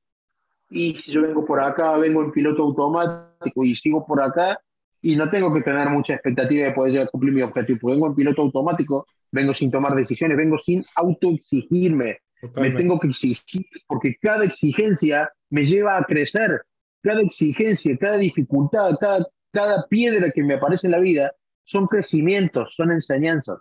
Y 0.68 0.96
si 0.96 1.12
yo 1.12 1.22
vengo 1.22 1.44
por 1.44 1.60
acá, 1.60 1.96
vengo 1.96 2.22
en 2.22 2.32
piloto 2.32 2.62
automático 2.62 3.64
y 3.64 3.74
sigo 3.76 4.04
por 4.06 4.22
acá, 4.22 4.60
y 5.02 5.16
no 5.16 5.30
tengo 5.30 5.52
que 5.54 5.62
tener 5.62 5.88
mucha 5.88 6.14
expectativa 6.14 6.66
de 6.66 6.72
poder 6.72 6.92
llegar 6.92 7.08
a 7.08 7.10
cumplir 7.10 7.32
mi 7.32 7.42
objetivo. 7.42 7.88
Vengo 7.88 8.06
en 8.08 8.14
piloto 8.14 8.42
automático, 8.42 9.06
vengo 9.30 9.54
sin 9.54 9.70
tomar 9.70 9.94
decisiones, 9.94 10.36
vengo 10.36 10.58
sin 10.58 10.82
autoexigirme. 10.96 12.18
Me 12.56 12.70
tengo 12.70 12.98
que 12.98 13.08
exigir 13.08 13.66
porque 13.86 14.16
cada 14.20 14.44
exigencia 14.44 15.30
me 15.50 15.64
lleva 15.64 15.96
a 15.96 16.04
crecer. 16.04 16.62
Cada 17.02 17.22
exigencia, 17.22 17.96
cada 17.98 18.18
dificultad, 18.18 18.96
cada, 19.00 19.26
cada 19.52 19.86
piedra 19.88 20.30
que 20.30 20.42
me 20.42 20.54
aparece 20.54 20.86
en 20.86 20.92
la 20.92 21.00
vida 21.00 21.32
son 21.64 21.86
crecimientos, 21.86 22.74
son 22.74 22.90
enseñanzas. 22.90 23.58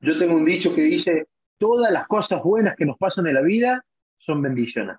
Yo 0.00 0.18
tengo 0.18 0.34
un 0.34 0.44
dicho 0.44 0.74
que 0.74 0.82
dice, 0.82 1.28
todas 1.58 1.92
las 1.92 2.06
cosas 2.06 2.42
buenas 2.42 2.74
que 2.76 2.86
nos 2.86 2.96
pasan 2.96 3.26
en 3.26 3.34
la 3.34 3.42
vida 3.42 3.84
son 4.16 4.40
bendiciones. 4.40 4.96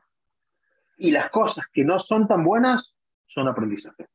Y 0.98 1.12
las 1.12 1.30
cosas 1.32 1.66
que 1.74 1.84
no 1.84 1.98
son 1.98 2.28
tan 2.28 2.44
buenas 2.44 2.94
son 3.26 3.48
aprendizaje. 3.48 4.08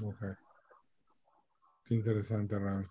Ok. 0.00 0.22
Qué 1.84 1.94
interesante, 1.94 2.56
Rami. 2.56 2.86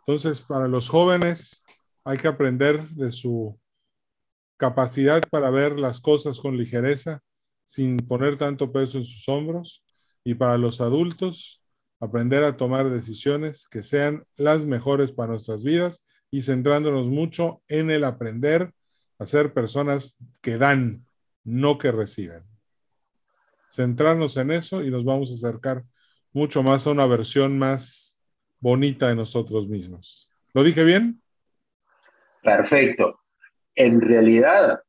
Entonces, 0.00 0.42
para 0.42 0.68
los 0.68 0.88
jóvenes 0.90 1.64
hay 2.04 2.18
que 2.18 2.28
aprender 2.28 2.86
de 2.90 3.10
su 3.10 3.58
capacidad 4.58 5.22
para 5.30 5.48
ver 5.50 5.78
las 5.78 6.00
cosas 6.00 6.38
con 6.38 6.58
ligereza, 6.58 7.22
sin 7.64 7.96
poner 7.96 8.36
tanto 8.36 8.70
peso 8.70 8.98
en 8.98 9.04
sus 9.04 9.26
hombros. 9.30 9.82
Y 10.22 10.34
para 10.34 10.58
los 10.58 10.82
adultos, 10.82 11.62
aprender 12.00 12.44
a 12.44 12.58
tomar 12.58 12.90
decisiones 12.90 13.66
que 13.68 13.82
sean 13.82 14.26
las 14.36 14.66
mejores 14.66 15.10
para 15.12 15.30
nuestras 15.30 15.62
vidas 15.62 16.04
y 16.34 16.42
centrándonos 16.42 17.06
mucho 17.06 17.62
en 17.68 17.92
el 17.92 18.02
aprender 18.02 18.72
a 19.20 19.24
ser 19.24 19.52
personas 19.52 20.16
que 20.40 20.58
dan, 20.58 21.06
no 21.44 21.78
que 21.78 21.92
reciben. 21.92 22.42
Centrarnos 23.70 24.36
en 24.36 24.50
eso 24.50 24.82
y 24.82 24.90
nos 24.90 25.04
vamos 25.04 25.30
a 25.30 25.34
acercar 25.34 25.84
mucho 26.32 26.64
más 26.64 26.88
a 26.88 26.90
una 26.90 27.06
versión 27.06 27.56
más 27.56 28.18
bonita 28.58 29.10
de 29.10 29.14
nosotros 29.14 29.68
mismos. 29.68 30.28
¿Lo 30.52 30.64
dije 30.64 30.82
bien? 30.82 31.22
Perfecto. 32.42 33.20
En 33.76 34.00
realidad 34.00 34.80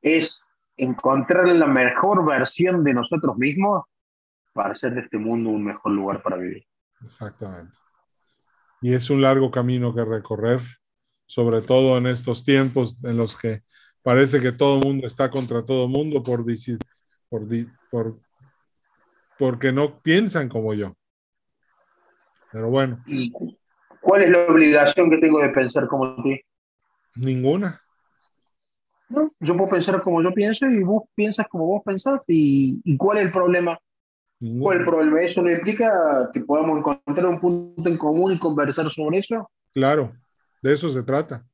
es 0.00 0.46
encontrar 0.76 1.48
la 1.48 1.66
mejor 1.66 2.24
versión 2.24 2.84
de 2.84 2.94
nosotros 2.94 3.36
mismos 3.36 3.82
para 4.52 4.74
hacer 4.74 4.94
de 4.94 5.00
este 5.00 5.18
mundo 5.18 5.50
un 5.50 5.64
mejor 5.64 5.90
lugar 5.90 6.22
para 6.22 6.36
vivir. 6.36 6.64
Exactamente 7.04 7.85
y 8.80 8.94
es 8.94 9.10
un 9.10 9.22
largo 9.22 9.50
camino 9.50 9.94
que 9.94 10.04
recorrer, 10.04 10.60
sobre 11.26 11.62
todo 11.62 11.98
en 11.98 12.06
estos 12.06 12.44
tiempos 12.44 12.98
en 13.04 13.16
los 13.16 13.36
que 13.36 13.62
parece 14.02 14.40
que 14.40 14.52
todo 14.52 14.78
mundo 14.78 15.06
está 15.06 15.30
contra 15.30 15.64
todo 15.64 15.88
mundo 15.88 16.22
por, 16.22 16.44
por, 17.28 17.48
por, 17.90 18.20
porque 19.38 19.72
no 19.72 20.00
piensan 20.00 20.48
como 20.48 20.74
yo. 20.74 20.94
Pero 22.52 22.70
bueno. 22.70 23.02
¿Y 23.06 23.32
cuál 24.00 24.22
es 24.22 24.30
la 24.30 24.46
obligación 24.46 25.10
que 25.10 25.18
tengo 25.18 25.40
de 25.40 25.48
pensar 25.48 25.88
como 25.88 26.14
tú? 26.16 26.30
Ninguna. 27.16 27.80
No, 29.08 29.32
yo 29.40 29.56
puedo 29.56 29.70
pensar 29.70 30.00
como 30.02 30.22
yo 30.22 30.32
pienso 30.32 30.66
y 30.66 30.82
vos 30.82 31.04
piensas 31.14 31.46
como 31.48 31.66
vos 31.66 31.82
pensás. 31.84 32.22
¿Y, 32.28 32.80
y 32.84 32.96
cuál 32.96 33.18
es 33.18 33.24
el 33.24 33.32
problema? 33.32 33.78
¿Cuál 34.38 34.78
el 34.80 34.84
problema? 34.84 35.22
¿Eso 35.22 35.40
no 35.42 35.50
implica 35.50 36.30
que 36.32 36.40
podamos 36.40 36.78
encontrar 36.78 37.26
un 37.26 37.40
punto 37.40 37.88
en 37.88 37.96
común 37.96 38.32
y 38.32 38.38
conversar 38.38 38.88
sobre 38.90 39.18
eso? 39.18 39.50
Claro, 39.72 40.12
de 40.62 40.72
eso 40.74 40.90
se 40.90 41.02
trata. 41.02 41.44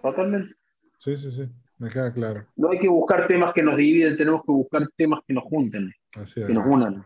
Totalmente. 0.00 0.54
Sí, 0.98 1.16
sí, 1.16 1.32
sí, 1.32 1.48
me 1.78 1.90
queda 1.90 2.12
claro. 2.12 2.46
No 2.56 2.70
hay 2.70 2.78
que 2.78 2.88
buscar 2.88 3.26
temas 3.26 3.52
que 3.52 3.62
nos 3.62 3.76
dividen, 3.76 4.16
tenemos 4.16 4.42
que 4.42 4.52
buscar 4.52 4.86
temas 4.96 5.20
que 5.26 5.34
nos 5.34 5.44
junten, 5.44 5.92
Así 6.14 6.40
es. 6.40 6.46
que 6.46 6.54
nos 6.54 6.66
unan. 6.66 7.04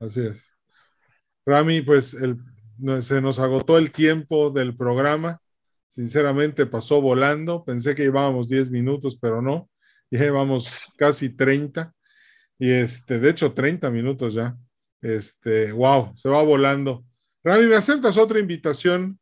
Así 0.00 0.20
es. 0.20 0.42
Rami, 1.46 1.82
pues 1.82 2.14
el, 2.14 2.38
se 3.02 3.20
nos 3.20 3.38
agotó 3.38 3.78
el 3.78 3.92
tiempo 3.92 4.50
del 4.50 4.76
programa. 4.76 5.40
Sinceramente 5.88 6.66
pasó 6.66 7.00
volando. 7.00 7.64
Pensé 7.64 7.94
que 7.94 8.02
llevábamos 8.02 8.48
10 8.48 8.70
minutos, 8.70 9.16
pero 9.20 9.42
no. 9.42 9.68
Llevamos 10.10 10.90
casi 10.96 11.28
30. 11.28 11.94
Y 12.58 12.70
este, 12.70 13.18
de 13.18 13.30
hecho, 13.30 13.52
30 13.52 13.90
minutos 13.90 14.34
ya. 14.34 14.56
Este, 15.00 15.72
wow, 15.72 16.12
se 16.16 16.28
va 16.28 16.42
volando. 16.42 17.04
Rami, 17.42 17.66
¿me 17.66 17.76
aceptas 17.76 18.16
otra 18.16 18.38
invitación 18.38 19.18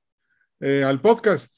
eh, 0.60 0.84
al 0.84 1.00
podcast? 1.00 1.54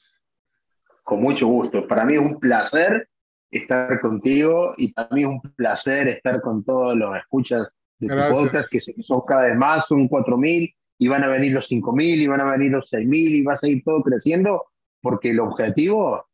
Con 1.03 1.21
mucho 1.21 1.47
gusto. 1.47 1.87
Para 1.87 2.05
mí 2.05 2.15
es 2.15 2.19
un 2.19 2.39
placer 2.39 3.07
estar 3.51 3.99
contigo 4.01 4.73
y 4.77 4.91
para 4.93 5.09
mí 5.11 5.21
es 5.21 5.27
un 5.27 5.41
placer 5.55 6.07
estar 6.07 6.41
con 6.41 6.63
todos 6.63 6.95
los 6.95 7.15
escuchas 7.15 7.69
de 7.99 8.07
tu 8.07 8.33
podcast, 8.33 8.69
que 8.69 8.79
son 8.79 9.21
cada 9.27 9.43
vez 9.43 9.55
más, 9.55 9.87
son 9.87 10.09
4.000 10.09 10.75
y 10.97 11.07
van 11.07 11.23
a 11.23 11.27
venir 11.27 11.53
los 11.53 11.69
5.000 11.69 12.03
y 12.17 12.27
van 12.27 12.41
a 12.41 12.51
venir 12.51 12.71
los 12.71 12.91
6.000 12.91 13.13
y 13.13 13.43
va 13.43 13.53
a 13.53 13.57
seguir 13.57 13.83
todo 13.83 14.01
creciendo 14.01 14.65
porque 15.01 15.29
el 15.29 15.39
objetivo 15.39 16.27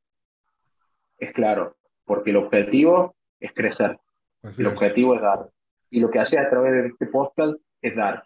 es 1.18 1.34
claro, 1.34 1.78
porque 2.06 2.32
el 2.32 2.38
objetivo 2.38 3.16
es 3.40 3.52
crecer, 3.54 4.00
el 4.44 4.68
objetivo 4.68 5.16
es 5.16 5.22
dar. 5.22 5.50
Y 5.90 6.00
lo 6.00 6.10
que 6.10 6.20
hace 6.20 6.40
a 6.40 6.50
través 6.50 6.72
de 6.72 6.88
este 6.88 7.08
podcast 7.08 7.60
es 7.82 7.96
dar. 7.96 8.26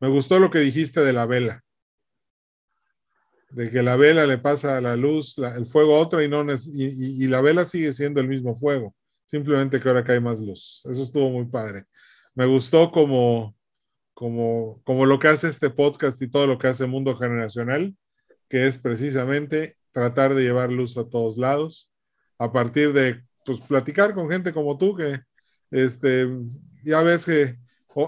Me 0.00 0.08
gustó 0.08 0.38
lo 0.38 0.50
que 0.50 0.58
dijiste 0.58 1.00
de 1.00 1.12
la 1.12 1.26
vela. 1.26 1.62
De 3.50 3.70
que 3.70 3.82
la 3.82 3.96
vela 3.96 4.26
le 4.26 4.38
pasa 4.38 4.80
la 4.80 4.96
luz, 4.96 5.38
el 5.38 5.66
fuego 5.66 5.96
a 5.96 6.00
otra 6.00 6.22
y, 6.22 6.28
no, 6.28 6.44
y, 6.44 7.24
y 7.24 7.28
la 7.28 7.40
vela 7.40 7.64
sigue 7.64 7.92
siendo 7.92 8.20
el 8.20 8.28
mismo 8.28 8.54
fuego. 8.54 8.94
Simplemente 9.24 9.80
que 9.80 9.88
ahora 9.88 10.04
cae 10.04 10.20
más 10.20 10.40
luz. 10.40 10.84
Eso 10.88 11.02
estuvo 11.02 11.30
muy 11.30 11.46
padre. 11.46 11.84
Me 12.34 12.46
gustó 12.46 12.90
como, 12.90 13.56
como, 14.14 14.80
como 14.84 15.04
lo 15.04 15.18
que 15.18 15.28
hace 15.28 15.48
este 15.48 15.70
podcast 15.70 16.20
y 16.22 16.28
todo 16.28 16.46
lo 16.46 16.58
que 16.58 16.68
hace 16.68 16.86
Mundo 16.86 17.16
Generacional, 17.16 17.96
que 18.48 18.66
es 18.66 18.78
precisamente 18.78 19.76
tratar 19.92 20.34
de 20.34 20.42
llevar 20.42 20.70
luz 20.70 20.96
a 20.96 21.08
todos 21.08 21.36
lados, 21.36 21.90
a 22.38 22.52
partir 22.52 22.92
de 22.92 23.25
pues, 23.46 23.60
platicar 23.60 24.12
con 24.12 24.28
gente 24.28 24.52
como 24.52 24.76
tú, 24.76 24.96
que 24.96 25.20
este, 25.70 26.28
ya 26.84 27.00
ves 27.02 27.24
que, 27.24 27.56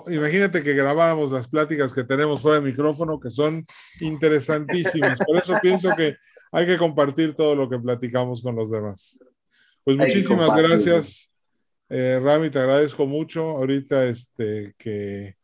imagínate 0.08 0.62
que 0.62 0.74
grabáramos 0.74 1.30
las 1.30 1.48
pláticas 1.48 1.92
que 1.94 2.04
tenemos 2.04 2.42
fuera 2.42 2.60
de 2.60 2.70
micrófono, 2.70 3.18
que 3.18 3.30
son 3.30 3.64
interesantísimas. 4.00 5.18
Por 5.20 5.36
eso 5.36 5.56
pienso 5.62 5.94
que 5.96 6.16
hay 6.52 6.66
que 6.66 6.76
compartir 6.76 7.34
todo 7.34 7.54
lo 7.54 7.68
que 7.68 7.78
platicamos 7.78 8.42
con 8.42 8.56
los 8.56 8.70
demás. 8.70 9.18
Pues 9.84 9.96
muchísimas 9.96 10.54
gracias, 10.54 11.32
eh, 11.88 12.20
Rami, 12.22 12.50
te 12.50 12.58
agradezco 12.58 13.06
mucho 13.06 13.48
ahorita 13.50 14.04
este, 14.04 14.74
que, 14.76 15.36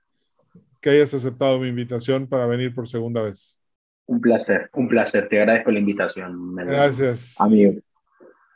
que 0.80 0.90
hayas 0.90 1.14
aceptado 1.14 1.58
mi 1.58 1.68
invitación 1.68 2.26
para 2.26 2.46
venir 2.46 2.74
por 2.74 2.86
segunda 2.86 3.22
vez. 3.22 3.58
Un 4.06 4.20
placer, 4.20 4.68
un 4.74 4.86
placer. 4.86 5.28
Te 5.28 5.40
agradezco 5.40 5.70
la 5.70 5.78
invitación. 5.78 6.56
Gracias. 6.56 7.40
Amigo. 7.40 7.80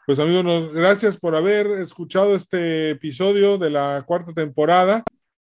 Pues 0.09 0.19
amigos, 0.21 0.73
gracias 0.73 1.19
por 1.19 1.37
haber 1.37 1.67
escuchado 1.83 2.35
este 2.35 2.93
episodio 2.93 3.59
de 3.59 3.69
la 3.69 4.05
cuarta 4.07 4.33
temporada. 4.33 5.05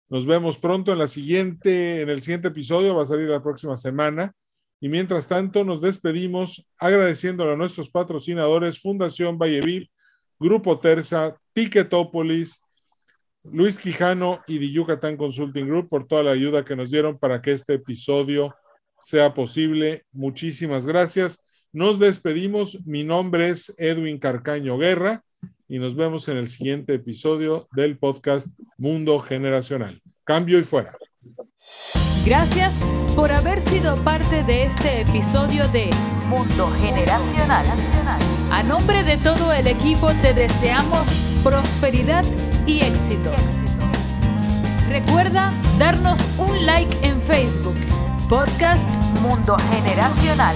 Nos 0.09 0.25
vemos 0.25 0.57
pronto 0.57 0.91
en 0.91 0.97
la 0.97 1.07
siguiente, 1.07 2.01
en 2.01 2.09
el 2.09 2.21
siguiente 2.21 2.49
episodio, 2.49 2.93
va 2.93 3.03
a 3.03 3.05
salir 3.05 3.29
la 3.29 3.41
próxima 3.41 3.77
semana. 3.77 4.33
Y 4.81 4.89
mientras 4.89 5.29
tanto, 5.29 5.63
nos 5.63 5.79
despedimos 5.79 6.67
agradeciéndole 6.77 7.53
a 7.53 7.55
nuestros 7.55 7.89
patrocinadores 7.89 8.81
Fundación 8.81 9.37
Valleviv, 9.37 9.87
Grupo 10.37 10.77
Terza, 10.77 11.37
Ticketopolis, 11.53 12.61
Luis 13.43 13.79
Quijano 13.79 14.43
y 14.45 14.59
The 14.59 14.71
Yucatán 14.73 15.15
Consulting 15.15 15.67
Group 15.67 15.87
por 15.87 16.05
toda 16.05 16.21
la 16.21 16.31
ayuda 16.31 16.65
que 16.65 16.75
nos 16.75 16.91
dieron 16.91 17.17
para 17.17 17.41
que 17.41 17.53
este 17.53 17.75
episodio 17.75 18.53
sea 18.99 19.33
posible. 19.33 20.03
Muchísimas 20.11 20.85
gracias. 20.85 21.45
Nos 21.71 21.99
despedimos. 21.99 22.79
Mi 22.85 23.03
nombre 23.03 23.49
es 23.49 23.73
Edwin 23.77 24.17
Carcaño 24.17 24.77
Guerra 24.77 25.23
y 25.67 25.77
nos 25.77 25.95
vemos 25.95 26.27
en 26.27 26.37
el 26.37 26.49
siguiente 26.49 26.95
episodio 26.95 27.67
del 27.73 27.97
podcast 27.97 28.47
Mundo 28.77 29.19
Generacional. 29.19 30.01
Cambio 30.23 30.57
y 30.57 30.63
fuera. 30.63 30.97
Gracias 32.25 32.83
por 33.15 33.31
haber 33.31 33.61
sido 33.61 33.95
parte 34.03 34.43
de 34.43 34.63
este 34.63 35.01
episodio 35.01 35.67
de 35.67 35.91
Mundo 36.27 36.71
Generacional. 36.79 37.65
A 38.51 38.63
nombre 38.63 39.03
de 39.03 39.17
todo 39.17 39.53
el 39.53 39.67
equipo 39.67 40.11
te 40.23 40.33
deseamos 40.33 41.39
prosperidad 41.43 42.25
y 42.65 42.79
éxito. 42.79 43.31
Recuerda 44.89 45.53
darnos 45.77 46.19
un 46.39 46.65
like 46.65 46.95
en 47.03 47.21
Facebook, 47.21 47.75
Podcast 48.27 48.89
Mundo 49.21 49.55
Generacional. 49.71 50.55